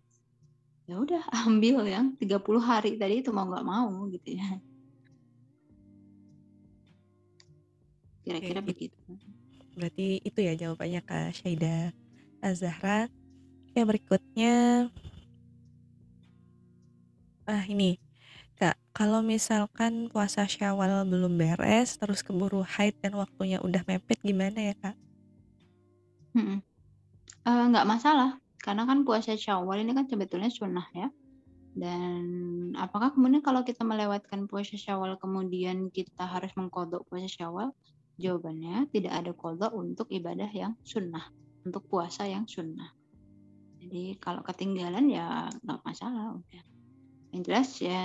[0.88, 1.22] Ya udah
[1.52, 4.48] ambil yang 30 hari tadi itu mau nggak mau gitu ya.
[8.26, 8.98] Kira-kira begitu.
[9.76, 11.92] Berarti itu ya jawabannya Kak Syaida
[12.40, 13.12] Azahra.
[13.76, 14.88] Ya berikutnya
[17.46, 18.02] Ah ini
[18.56, 24.72] Kak, kalau misalkan puasa Syawal belum beres, terus keburu haid dan waktunya udah mepet gimana
[24.72, 24.96] ya, Kak?
[26.40, 26.64] Mhm.
[27.46, 31.12] Nggak masalah, karena kan puasa Syawal ini kan sebetulnya sunnah ya.
[31.76, 32.24] Dan
[32.80, 37.76] apakah kemudian kalau kita melewatkan puasa Syawal kemudian kita harus mengkodok puasa Syawal?
[38.16, 41.28] Jawabannya tidak ada kodok untuk ibadah yang sunnah,
[41.68, 42.96] untuk puasa yang sunnah.
[43.84, 46.64] Jadi kalau ketinggalan ya nggak masalah udah
[47.36, 48.04] yang jelas ya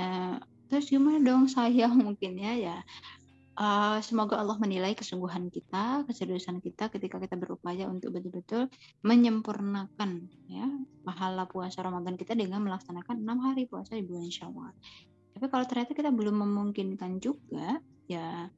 [0.67, 1.47] terus gimana dong?
[1.47, 2.79] Saya mungkin ya ya.
[3.61, 8.73] Uh, semoga Allah menilai kesungguhan kita keseriusan kita ketika kita berupaya untuk betul-betul
[9.05, 10.65] menyempurnakan ya
[11.05, 14.73] pahala puasa Ramadan kita dengan melaksanakan enam hari puasa di bulan Syawal.
[15.37, 18.49] Tapi kalau ternyata kita belum memungkinkan juga ya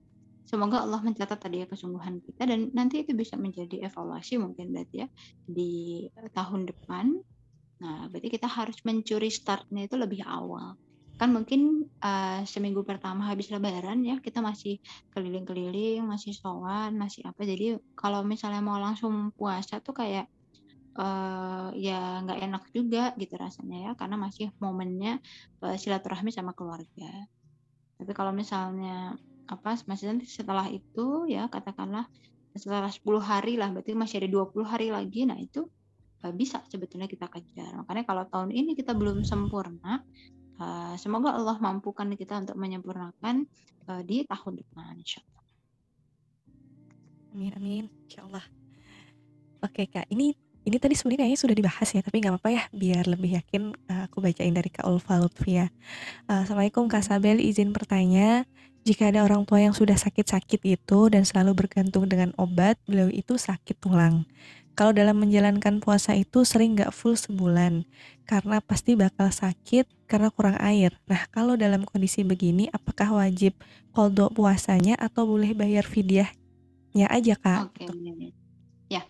[0.46, 5.06] semoga Allah mencatat tadi ya kesungguhan kita dan nanti itu bisa menjadi evaluasi mungkin berarti
[5.06, 5.08] ya
[5.46, 7.18] di tahun depan
[7.82, 10.78] Nah, berarti kita harus mencuri startnya itu lebih awal.
[11.18, 14.78] Kan mungkin uh, seminggu pertama habis lebaran ya kita masih
[15.10, 17.42] keliling-keliling, masih sowan, masih apa.
[17.42, 20.30] Jadi kalau misalnya mau langsung puasa tuh kayak
[20.94, 25.18] uh, ya nggak enak juga gitu rasanya ya karena masih momennya
[25.66, 27.10] uh, silaturahmi sama keluarga.
[27.98, 29.18] Tapi kalau misalnya
[29.50, 32.06] apa maksudnya setelah itu ya katakanlah
[32.54, 35.66] setelah 10 hari lah berarti masih ada 20 hari lagi nah itu
[36.30, 37.74] bisa sebetulnya kita kejar.
[37.82, 40.06] Makanya kalau tahun ini kita belum sempurna,
[40.62, 43.42] uh, semoga Allah mampukan kita untuk menyempurnakan
[43.90, 45.46] uh, di tahun depan, insya Allah.
[47.34, 48.44] Amin, amin, insya Allah.
[49.66, 53.04] Oke kak, ini ini tadi sebenarnya kayaknya sudah dibahas ya, tapi nggak apa-apa ya, biar
[53.10, 53.74] lebih yakin
[54.06, 55.66] aku bacain dari Kak Ulfa Lutfia.
[56.30, 58.46] Uh, Assalamualaikum Kak Sabel, izin bertanya,
[58.82, 63.38] jika ada orang tua yang sudah sakit-sakit itu dan selalu bergantung dengan obat, beliau itu
[63.38, 64.26] sakit tulang.
[64.72, 67.84] Kalau dalam menjalankan puasa itu sering nggak full sebulan,
[68.24, 70.96] karena pasti bakal sakit karena kurang air.
[71.04, 73.52] Nah, kalau dalam kondisi begini, apakah wajib
[73.92, 77.68] kodok puasanya atau boleh bayar fidyahnya aja, Kak?
[77.68, 77.84] Oke,
[78.88, 79.04] ya.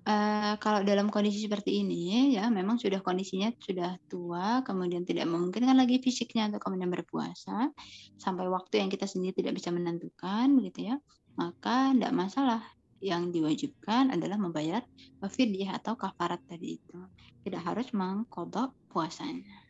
[0.00, 5.76] Uh, kalau dalam kondisi seperti ini ya memang sudah kondisinya sudah tua, kemudian tidak memungkinkan
[5.76, 7.68] lagi fisiknya untuk kemudian berpuasa
[8.16, 10.96] sampai waktu yang kita sendiri tidak bisa menentukan begitu ya.
[11.36, 12.79] Maka tidak masalah.
[13.00, 14.84] Yang diwajibkan adalah membayar
[15.24, 17.00] fidyah atau kafarat tadi itu.
[17.40, 19.64] Tidak harus mengkodok puasanya.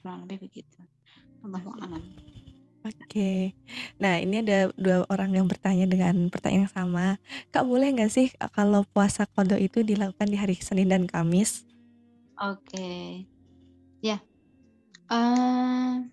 [0.00, 0.84] Kurang lebih begitu.
[1.40, 2.04] Allahu a'lam.
[2.86, 3.56] Oke.
[3.98, 7.06] Nah, ini ada dua orang yang bertanya dengan pertanyaan yang sama.
[7.50, 11.66] Kak, boleh nggak sih kalau puasa kodok itu dilakukan di hari Senin dan Kamis?
[12.38, 13.26] Oke.
[14.04, 14.22] Ya.
[15.10, 16.06] Uh,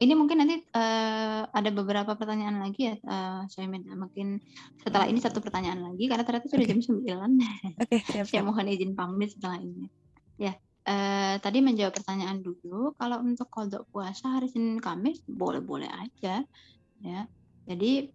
[0.00, 4.40] ini mungkin nanti uh, ada beberapa pertanyaan lagi ya, uh, saya minta mungkin
[4.80, 7.04] setelah ini satu pertanyaan lagi karena ternyata sudah jam 9.
[7.84, 9.92] Oke, siap, Saya mohon izin pamit setelah ini.
[10.40, 10.56] Ya.
[10.80, 16.40] Eh, tadi menjawab pertanyaan dulu, kalau untuk kodok puasa hari Senin Kamis boleh-boleh aja,
[17.04, 17.20] ya.
[17.68, 18.08] Jadi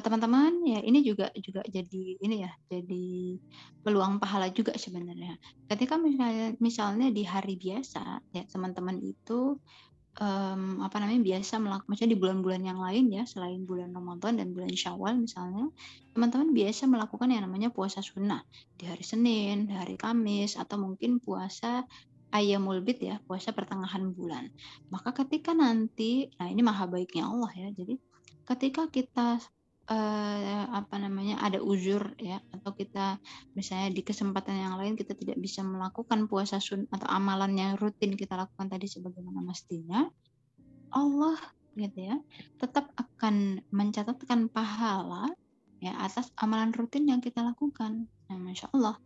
[0.00, 3.36] teman-teman ya ini juga juga jadi ini ya, jadi
[3.84, 5.36] peluang pahala juga sebenarnya.
[5.68, 9.60] Ketika misalnya misalnya di hari biasa ya teman-teman itu
[10.20, 14.52] um, apa namanya biasa melakukan maksudnya di bulan-bulan yang lain ya selain bulan Ramadan dan
[14.52, 15.72] bulan Syawal misalnya
[16.12, 18.44] teman-teman biasa melakukan yang namanya puasa sunnah.
[18.76, 21.88] Di hari Senin, di hari Kamis atau mungkin puasa
[22.32, 24.52] ayamul bid ya puasa pertengahan bulan.
[24.92, 27.96] Maka ketika nanti nah ini maha baiknya Allah ya jadi
[28.42, 29.40] ketika kita
[29.88, 32.38] uh, apa namanya ada uzur ya.
[32.54, 33.18] Atau kita
[33.56, 38.14] misalnya di kesempatan yang lain kita tidak bisa melakukan puasa sun atau amalan yang rutin
[38.14, 40.06] kita lakukan tadi sebagaimana mestinya
[40.92, 41.40] Allah
[41.72, 42.20] gitu ya
[42.60, 45.32] tetap akan mencatatkan pahala
[45.80, 48.06] ya atas amalan rutin yang kita lakukan.
[48.30, 48.96] Nah, masya Allah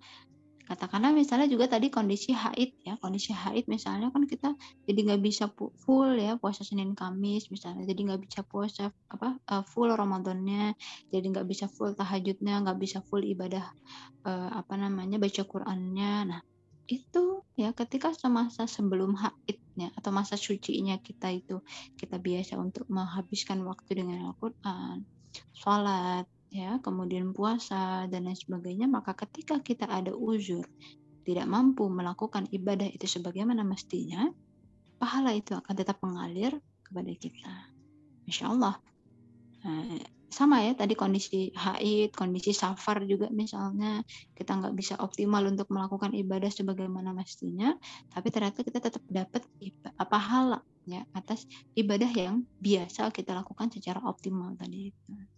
[0.66, 5.46] katakanlah misalnya juga tadi kondisi haid ya kondisi haid misalnya kan kita jadi nggak bisa
[5.54, 10.74] full ya puasa Senin Kamis misalnya jadi nggak bisa puasa apa uh, full Ramadannya
[11.14, 13.62] jadi nggak bisa full tahajudnya nggak bisa full ibadah
[14.26, 16.14] uh, apa namanya baca Qurannya.
[16.34, 16.40] Nah
[16.86, 21.62] itu ya ketika semasa sebelum haid ya atau masa sucinya kita itu
[21.98, 25.02] kita biasa untuk menghabiskan waktu dengan Al-Quran,
[25.54, 26.26] sholat,
[26.56, 30.64] ya, kemudian puasa dan lain sebagainya, maka ketika kita ada uzur,
[31.28, 34.24] tidak mampu melakukan ibadah itu sebagaimana mestinya,
[34.96, 37.54] pahala itu akan tetap mengalir kepada kita.
[38.24, 38.74] Insya Allah.
[39.66, 44.02] Nah, sama ya tadi kondisi haid, kondisi safar juga misalnya
[44.34, 47.76] kita nggak bisa optimal untuk melakukan ibadah sebagaimana mestinya,
[48.10, 49.46] tapi ternyata kita tetap dapat
[49.96, 55.35] pahala ya atas ibadah yang biasa kita lakukan secara optimal tadi itu.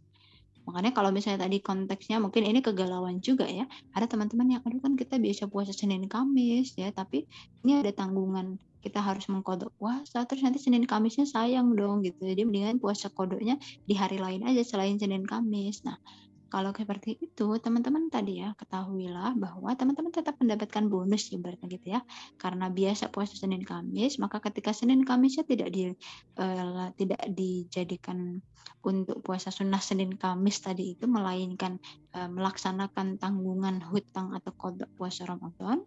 [0.68, 3.64] Makanya kalau misalnya tadi konteksnya mungkin ini kegalauan juga ya.
[3.96, 7.24] Ada teman-teman yang aduh kan kita biasa puasa Senin Kamis ya, tapi
[7.64, 12.20] ini ada tanggungan kita harus mengkodok puasa terus nanti Senin Kamisnya sayang dong gitu.
[12.28, 13.56] Jadi mendingan puasa kodoknya
[13.88, 15.82] di hari lain aja selain Senin Kamis.
[15.88, 15.96] Nah,
[16.48, 22.00] kalau seperti itu, teman-teman tadi ya ketahuilah bahwa teman-teman tetap mendapatkan bonus ibaratnya gitu ya.
[22.40, 25.92] Karena biasa puasa Senin Kamis, maka ketika Senin Kamisnya tidak di
[26.40, 28.40] uh, tidak dijadikan
[28.80, 31.76] untuk puasa sunnah Senin Kamis tadi itu melainkan
[32.16, 35.84] uh, melaksanakan tanggungan hutang atau kodok puasa Ramadan,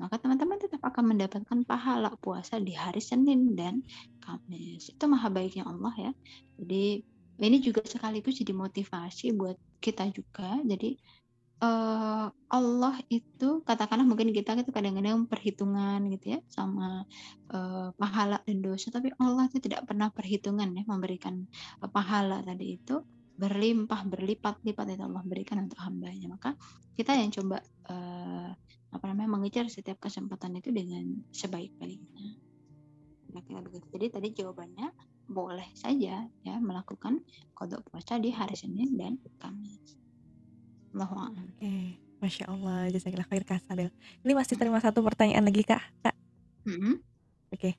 [0.00, 3.84] maka teman-teman tetap akan mendapatkan pahala puasa di hari Senin dan
[4.24, 4.88] Kamis.
[4.88, 6.12] Itu maha baiknya Allah ya.
[6.56, 7.04] Jadi
[7.38, 10.58] ini juga sekaligus jadi motivasi buat kita juga.
[10.66, 10.98] Jadi
[11.62, 17.06] uh, Allah itu katakanlah mungkin kita itu kadang-kadang perhitungan gitu ya sama
[17.54, 21.46] uh, pahala dan dosa, tapi Allah itu tidak pernah perhitungan ya memberikan
[21.82, 23.02] uh, pahala tadi itu
[23.38, 26.26] berlimpah berlipat-lipat itu Allah berikan untuk hambanya.
[26.26, 26.58] Maka
[26.98, 28.50] kita yang coba uh,
[28.88, 32.34] apa namanya mengejar setiap kesempatan itu dengan sebaik-baiknya.
[33.94, 34.88] Jadi tadi jawabannya
[35.28, 37.20] boleh saja ya melakukan
[37.52, 40.00] kodok puasa di hari Senin dan Kamis.
[41.36, 41.84] Oke, okay.
[42.18, 43.92] masya Allah, jazakallah khair Kak Sadel.
[44.24, 45.84] Ini masih terima satu pertanyaan lagi Kak.
[46.00, 46.16] Kak.
[46.64, 46.94] Mm -hmm.
[47.52, 47.72] Oke, okay.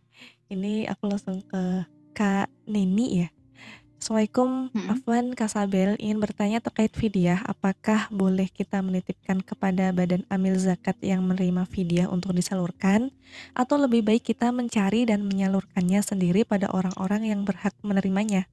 [0.53, 3.27] ini aku langsung ke Kak Neni ya.
[3.99, 4.87] Assalamualaikum, hmm.
[4.95, 11.19] Afwan Kasabel ingin bertanya terkait fidyah, apakah boleh kita menitipkan kepada badan amil zakat yang
[11.27, 13.11] menerima fidyah untuk disalurkan,
[13.51, 18.47] atau lebih baik kita mencari dan menyalurkannya sendiri pada orang-orang yang berhak menerimanya?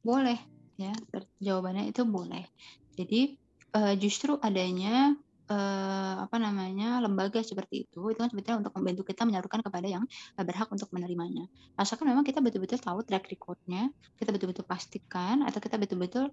[0.00, 0.40] Boleh,
[0.80, 0.96] ya.
[1.36, 2.48] Jawabannya itu boleh.
[2.96, 3.36] Jadi
[3.76, 5.12] uh, justru adanya
[5.52, 10.04] eh, apa namanya lembaga seperti itu itu kan sebetulnya untuk membantu kita menyalurkan kepada yang
[10.08, 11.44] eh, berhak untuk menerimanya.
[11.76, 16.32] Asalkan memang kita betul-betul tahu track recordnya, kita betul-betul pastikan atau kita betul-betul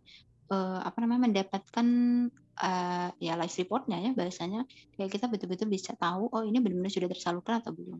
[0.56, 1.88] eh, apa namanya mendapatkan
[2.64, 4.64] eh, ya live reportnya ya bahasanya
[4.96, 8.00] kayak kita betul-betul bisa tahu oh ini benar-benar sudah tersalurkan atau belum.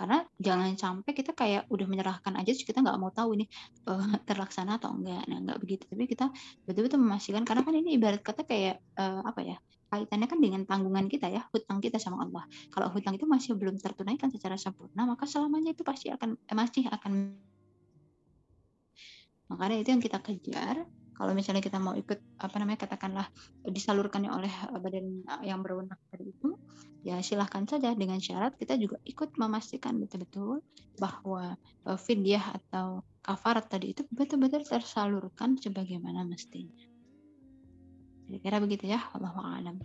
[0.00, 3.44] Karena jangan sampai kita kayak udah menyerahkan aja terus kita nggak mau tahu ini
[3.84, 5.28] eh, terlaksana atau enggak.
[5.28, 5.84] Nah, enggak begitu.
[5.84, 6.32] Tapi kita
[6.64, 9.60] betul-betul memastikan karena kan ini ibarat kata kayak eh, apa ya?
[9.90, 12.46] kaitannya kan dengan tanggungan kita ya, hutang kita sama Allah.
[12.70, 16.86] Kalau hutang itu masih belum tertunaikan secara sempurna, maka selamanya itu pasti akan eh, masih
[16.86, 17.34] akan
[19.50, 20.86] makanya itu yang kita kejar.
[21.20, 23.28] Kalau misalnya kita mau ikut apa namanya katakanlah
[23.68, 26.56] disalurkannya oleh eh, badan eh, yang berwenang tadi itu,
[27.04, 30.64] ya silahkan saja dengan syarat kita juga ikut memastikan betul-betul
[30.96, 36.72] bahwa eh, fidyah atau kafarat tadi itu betul-betul tersalurkan sebagaimana mestinya.
[38.24, 39.76] Kira-kira begitu ya, Allah alam.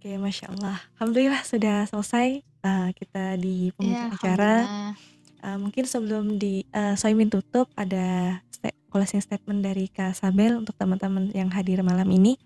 [0.00, 0.82] Oke, Masya Allah.
[0.98, 4.54] Alhamdulillah sudah selesai uh, kita di Ya, penghujung acara.
[5.44, 10.72] Uh, mungkin sebelum di uh, Soimin tutup ada sta- closing statement dari Kak Sabel untuk
[10.80, 12.40] teman-teman yang hadir malam ini.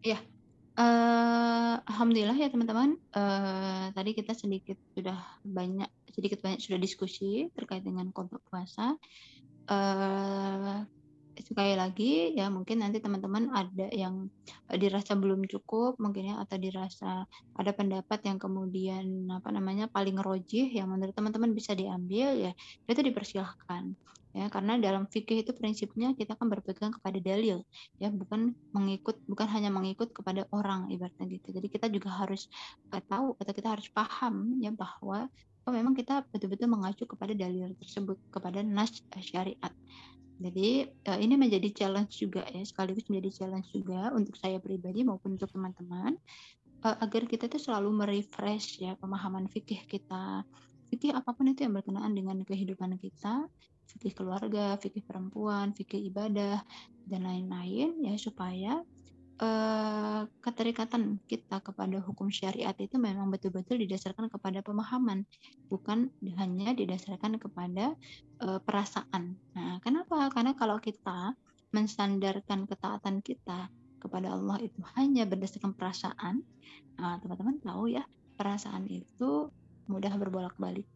[0.00, 0.16] Iya.
[0.78, 2.94] Eh, alhamdulillah ya teman-teman.
[2.94, 8.94] Eh, tadi kita sedikit sudah banyak sedikit banyak sudah diskusi terkait dengan kodok puasa.
[9.66, 10.78] Eh,
[11.44, 14.26] sekali lagi ya mungkin nanti teman-teman ada yang
[14.70, 17.24] dirasa belum cukup mungkin ya atau dirasa
[17.54, 22.52] ada pendapat yang kemudian apa namanya paling rojih yang menurut teman-teman bisa diambil ya
[22.88, 23.94] itu dipersilahkan
[24.36, 24.46] ya.
[24.52, 27.64] Karena dalam fikih itu prinsipnya kita kan berpegang kepada dalil
[27.98, 31.54] ya bukan mengikut bukan hanya mengikut kepada orang ibaratnya gitu.
[31.54, 32.46] Jadi kita juga harus
[32.88, 35.26] tahu atau kita harus paham ya bahwa
[35.68, 39.72] oh, memang kita betul-betul mengacu kepada dalil tersebut kepada nas syariat
[40.38, 45.34] jadi eh, ini menjadi challenge juga ya sekaligus menjadi challenge juga untuk saya pribadi maupun
[45.34, 46.14] untuk teman-teman
[46.86, 50.46] eh, agar kita itu selalu merefresh ya pemahaman fikih kita.
[50.88, 53.44] Fikih apa pun itu yang berkenaan dengan kehidupan kita
[53.88, 56.60] fikih keluarga fikih perempuan fikih ibadah
[57.08, 58.84] dan lain-lain ya supaya
[59.38, 65.24] eh, keterikatan kita kepada hukum syariat itu memang betul-betul didasarkan kepada pemahaman
[65.70, 67.94] bukan hanya didasarkan kepada
[68.42, 69.38] eh, perasaan.
[69.54, 70.28] Nah, kenapa?
[70.34, 71.34] Karena kalau kita
[71.70, 73.68] menstandarkan ketaatan kita
[73.98, 76.40] kepada Allah itu hanya berdasarkan perasaan,
[76.96, 78.06] nah, teman-teman tahu ya,
[78.38, 79.50] perasaan itu
[79.90, 80.86] mudah berbolak-balik.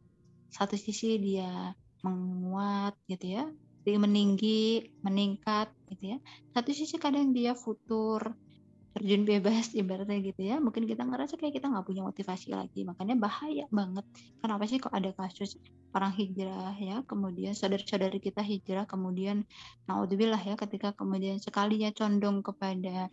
[0.52, 1.74] Satu sisi dia
[2.06, 3.44] menguat gitu ya,
[3.82, 6.18] dia meninggi, meningkat gitu ya.
[6.54, 8.34] Satu sisi kadang dia futur,
[8.94, 10.56] terjun bebas ibaratnya gitu ya.
[10.62, 12.86] Mungkin kita ngerasa kayak kita nggak punya motivasi lagi.
[12.86, 14.06] Makanya bahaya banget.
[14.38, 15.58] Kenapa sih kok ada kasus
[15.92, 19.44] orang hijrah ya kemudian saudara-saudari kita hijrah kemudian
[19.84, 23.12] naudzubillah ya ketika kemudian sekalinya condong kepada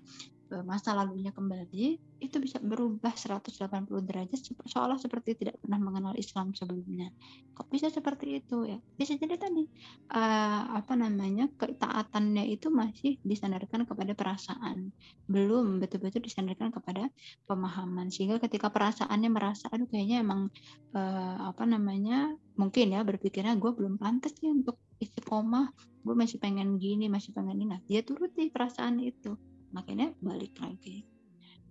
[0.66, 7.14] masa lalunya kembali itu bisa berubah 180 derajat seolah seperti tidak pernah mengenal Islam sebelumnya.
[7.56, 8.78] Kok bisa seperti itu ya?
[9.00, 9.64] Bisa jadi tadi
[10.12, 14.92] eh, apa namanya ketaatannya itu masih disandarkan kepada perasaan.
[15.30, 17.08] Belum betul-betul disandarkan kepada
[17.48, 18.12] pemahaman.
[18.12, 20.52] Sehingga ketika perasaannya merasa aduh kayaknya emang
[20.92, 25.72] eh, apa namanya mungkin ya berpikirnya gue belum pantas nih untuk istiqomah
[26.04, 27.66] gue masih pengen gini masih pengen ini.
[27.72, 29.40] Nah dia turuti perasaan itu
[29.74, 31.06] makanya balik lagi.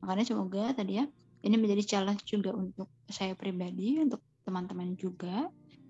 [0.02, 1.04] Makanya semoga tadi ya
[1.42, 5.46] ini menjadi challenge juga untuk saya pribadi untuk teman-teman juga.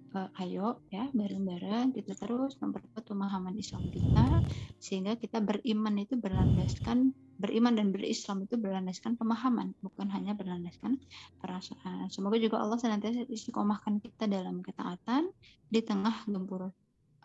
[0.08, 4.40] Eh, ayo ya bareng-bareng kita terus memperkuat pemahaman Islam kita
[4.80, 10.96] sehingga kita beriman itu berlandaskan beriman dan berislam itu berlandaskan pemahaman bukan hanya berlandaskan
[11.36, 12.08] perasaan.
[12.08, 15.28] Semoga juga Allah senantiasa istiqomahkan kita dalam ketaatan
[15.68, 16.72] di tengah gempur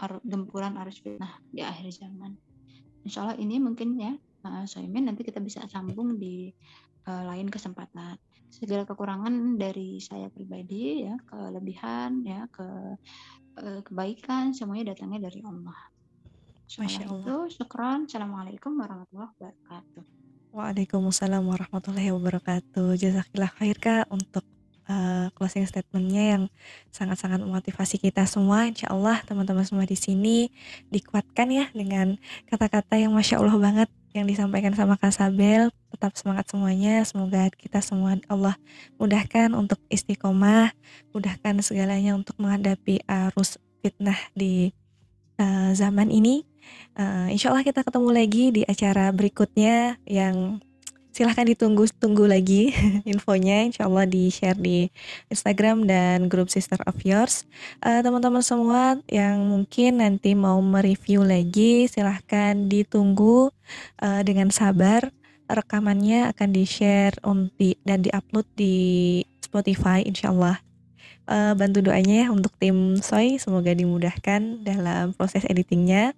[0.03, 2.35] aru- gempuran arus fitnah di akhir zaman.
[3.07, 4.11] Insya Allah ini mungkin ya
[4.43, 6.51] uh, Soimin nanti kita bisa sambung di
[7.07, 8.19] uh, lain kesempatan
[8.53, 12.67] segala kekurangan dari saya pribadi ya kelebihan ya ke
[13.57, 15.79] eh, kebaikan semuanya datangnya dari Allah.
[16.69, 17.25] Masya Insya Allah.
[17.25, 18.05] itu syukran.
[18.05, 20.03] Assalamualaikum warahmatullahi wabarakatuh.
[20.53, 22.93] Waalaikumsalam warahmatullahi wabarakatuh.
[22.93, 24.45] Jazakillah khair Kak untuk
[24.85, 26.43] uh, closing statementnya yang
[26.93, 28.69] sangat-sangat memotivasi kita semua.
[28.69, 30.53] Insya Allah teman-teman semua di sini
[30.93, 35.73] dikuatkan ya dengan kata-kata yang masya Allah banget yang disampaikan sama Kak Sabel.
[35.89, 37.01] Tetap semangat semuanya.
[37.03, 38.55] Semoga kita semua Allah
[39.01, 40.71] mudahkan untuk istiqomah,
[41.11, 44.71] mudahkan segalanya untuk menghadapi arus fitnah di
[45.41, 46.45] uh, zaman ini.
[46.95, 50.63] Uh, insya Allah kita ketemu lagi di acara berikutnya yang
[51.13, 52.73] silahkan ditunggu tunggu lagi
[53.11, 54.89] infonya insya Allah di share di
[55.29, 57.45] Instagram dan grup Sister of Yours
[57.83, 63.51] Eh, teman-teman semua yang mungkin nanti mau mereview lagi silahkan ditunggu
[63.99, 65.11] eh, dengan sabar
[65.51, 66.49] rekamannya akan
[67.59, 68.75] di, dan di-upload di
[69.43, 70.63] Spotify insyaallah.
[71.23, 76.11] Uh, bantu doanya ya untuk tim Soy semoga dimudahkan dalam proses editingnya.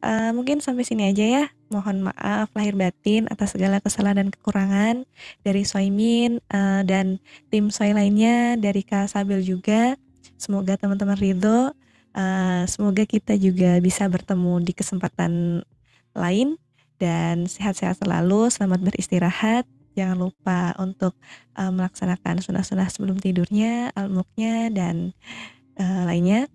[0.00, 1.44] Uh, mungkin sampai sini aja ya.
[1.70, 5.06] Mohon maaf lahir batin atas segala kesalahan dan kekurangan
[5.46, 9.94] dari Soimin uh, dan tim Soy lainnya dari Kak Sabil juga.
[10.40, 11.70] Semoga teman-teman ridho.
[12.10, 15.62] Uh, semoga kita juga bisa bertemu di kesempatan
[16.10, 16.58] lain
[16.98, 18.50] dan sehat-sehat selalu.
[18.50, 19.64] Selamat beristirahat.
[19.94, 21.14] Jangan lupa untuk
[21.54, 25.14] uh, melaksanakan sunah-sunah sebelum tidurnya, almuknya dan
[25.78, 26.50] uh, lainnya.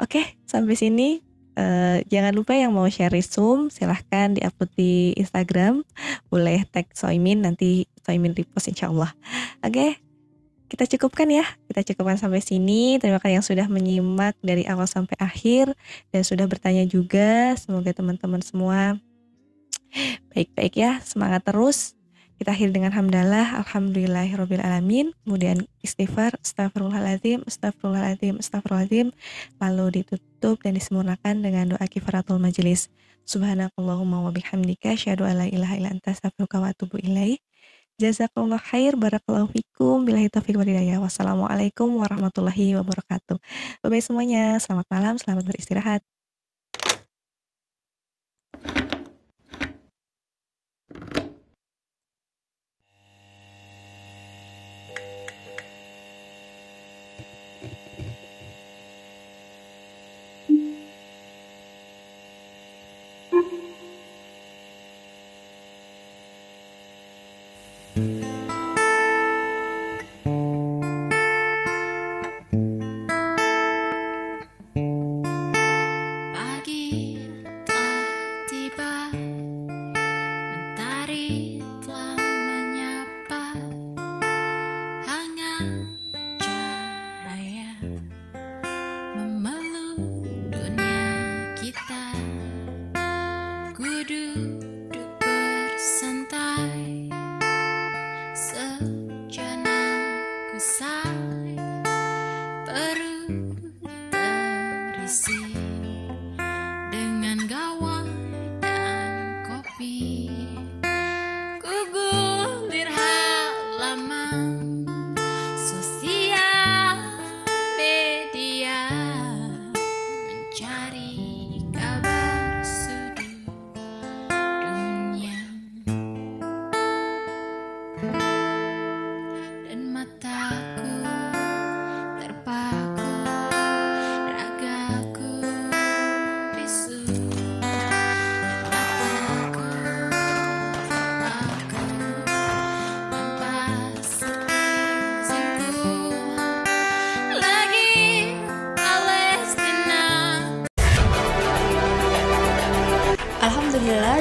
[0.00, 1.20] Oke, sampai sini
[1.60, 5.84] Uh, jangan lupa yang mau share resume silahkan diupload di Instagram.
[6.32, 9.12] Boleh tag Soimin nanti Soimin repost insya Allah.
[9.60, 9.90] Oke okay,
[10.72, 11.44] kita cukupkan ya.
[11.68, 12.96] Kita cukupkan sampai sini.
[12.96, 15.76] Terima kasih yang sudah menyimak dari awal sampai akhir
[16.14, 17.52] dan sudah bertanya juga.
[17.60, 18.96] Semoga teman-teman semua
[20.32, 20.96] baik-baik ya.
[21.04, 21.99] Semangat terus
[22.40, 29.12] kita akhir dengan hamdalah, alhamdulillahirobbilalamin, kemudian istighfar, astagfirullahaladzim, astagfirullahaladzim, astagfirullahaladzim,
[29.60, 32.88] lalu ditutup dan disempurnakan dengan doa kifaratul majelis.
[33.28, 37.36] Subhanakallahumma wa bihamdika, syahadu ala ilaha ila anta astaghfiruka wa atubu ilaih.
[38.00, 40.96] Jazakallah khair, barakallahu fikum, bilahi taufiq walhidayah.
[40.96, 43.36] Wassalamualaikum warahmatullahi wabarakatuh.
[43.84, 46.00] Bye-bye semuanya, selamat malam, selamat beristirahat.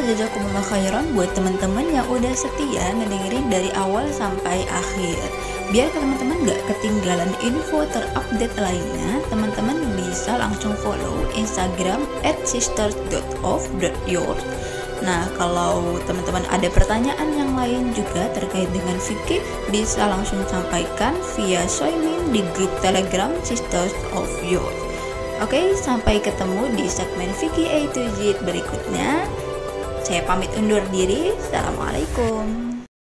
[0.10, 5.22] Jazakumullah khairan buat teman-teman yang udah setia ngedengerin dari awal sampai akhir.
[5.70, 12.42] Biar teman-teman gak ketinggalan info terupdate lainnya, teman-teman bisa langsung follow Instagram at.
[15.00, 21.62] Nah, kalau teman-teman ada pertanyaan yang lain juga terkait dengan fikih, bisa langsung sampaikan via
[21.70, 24.76] Soimin di grup Telegram Sisters of Yours.
[25.40, 29.24] Oke, sampai ketemu di segmen Fikih A to Z berikutnya.
[30.10, 31.30] Saya pamit undur diri.
[31.38, 32.69] Assalamualaikum.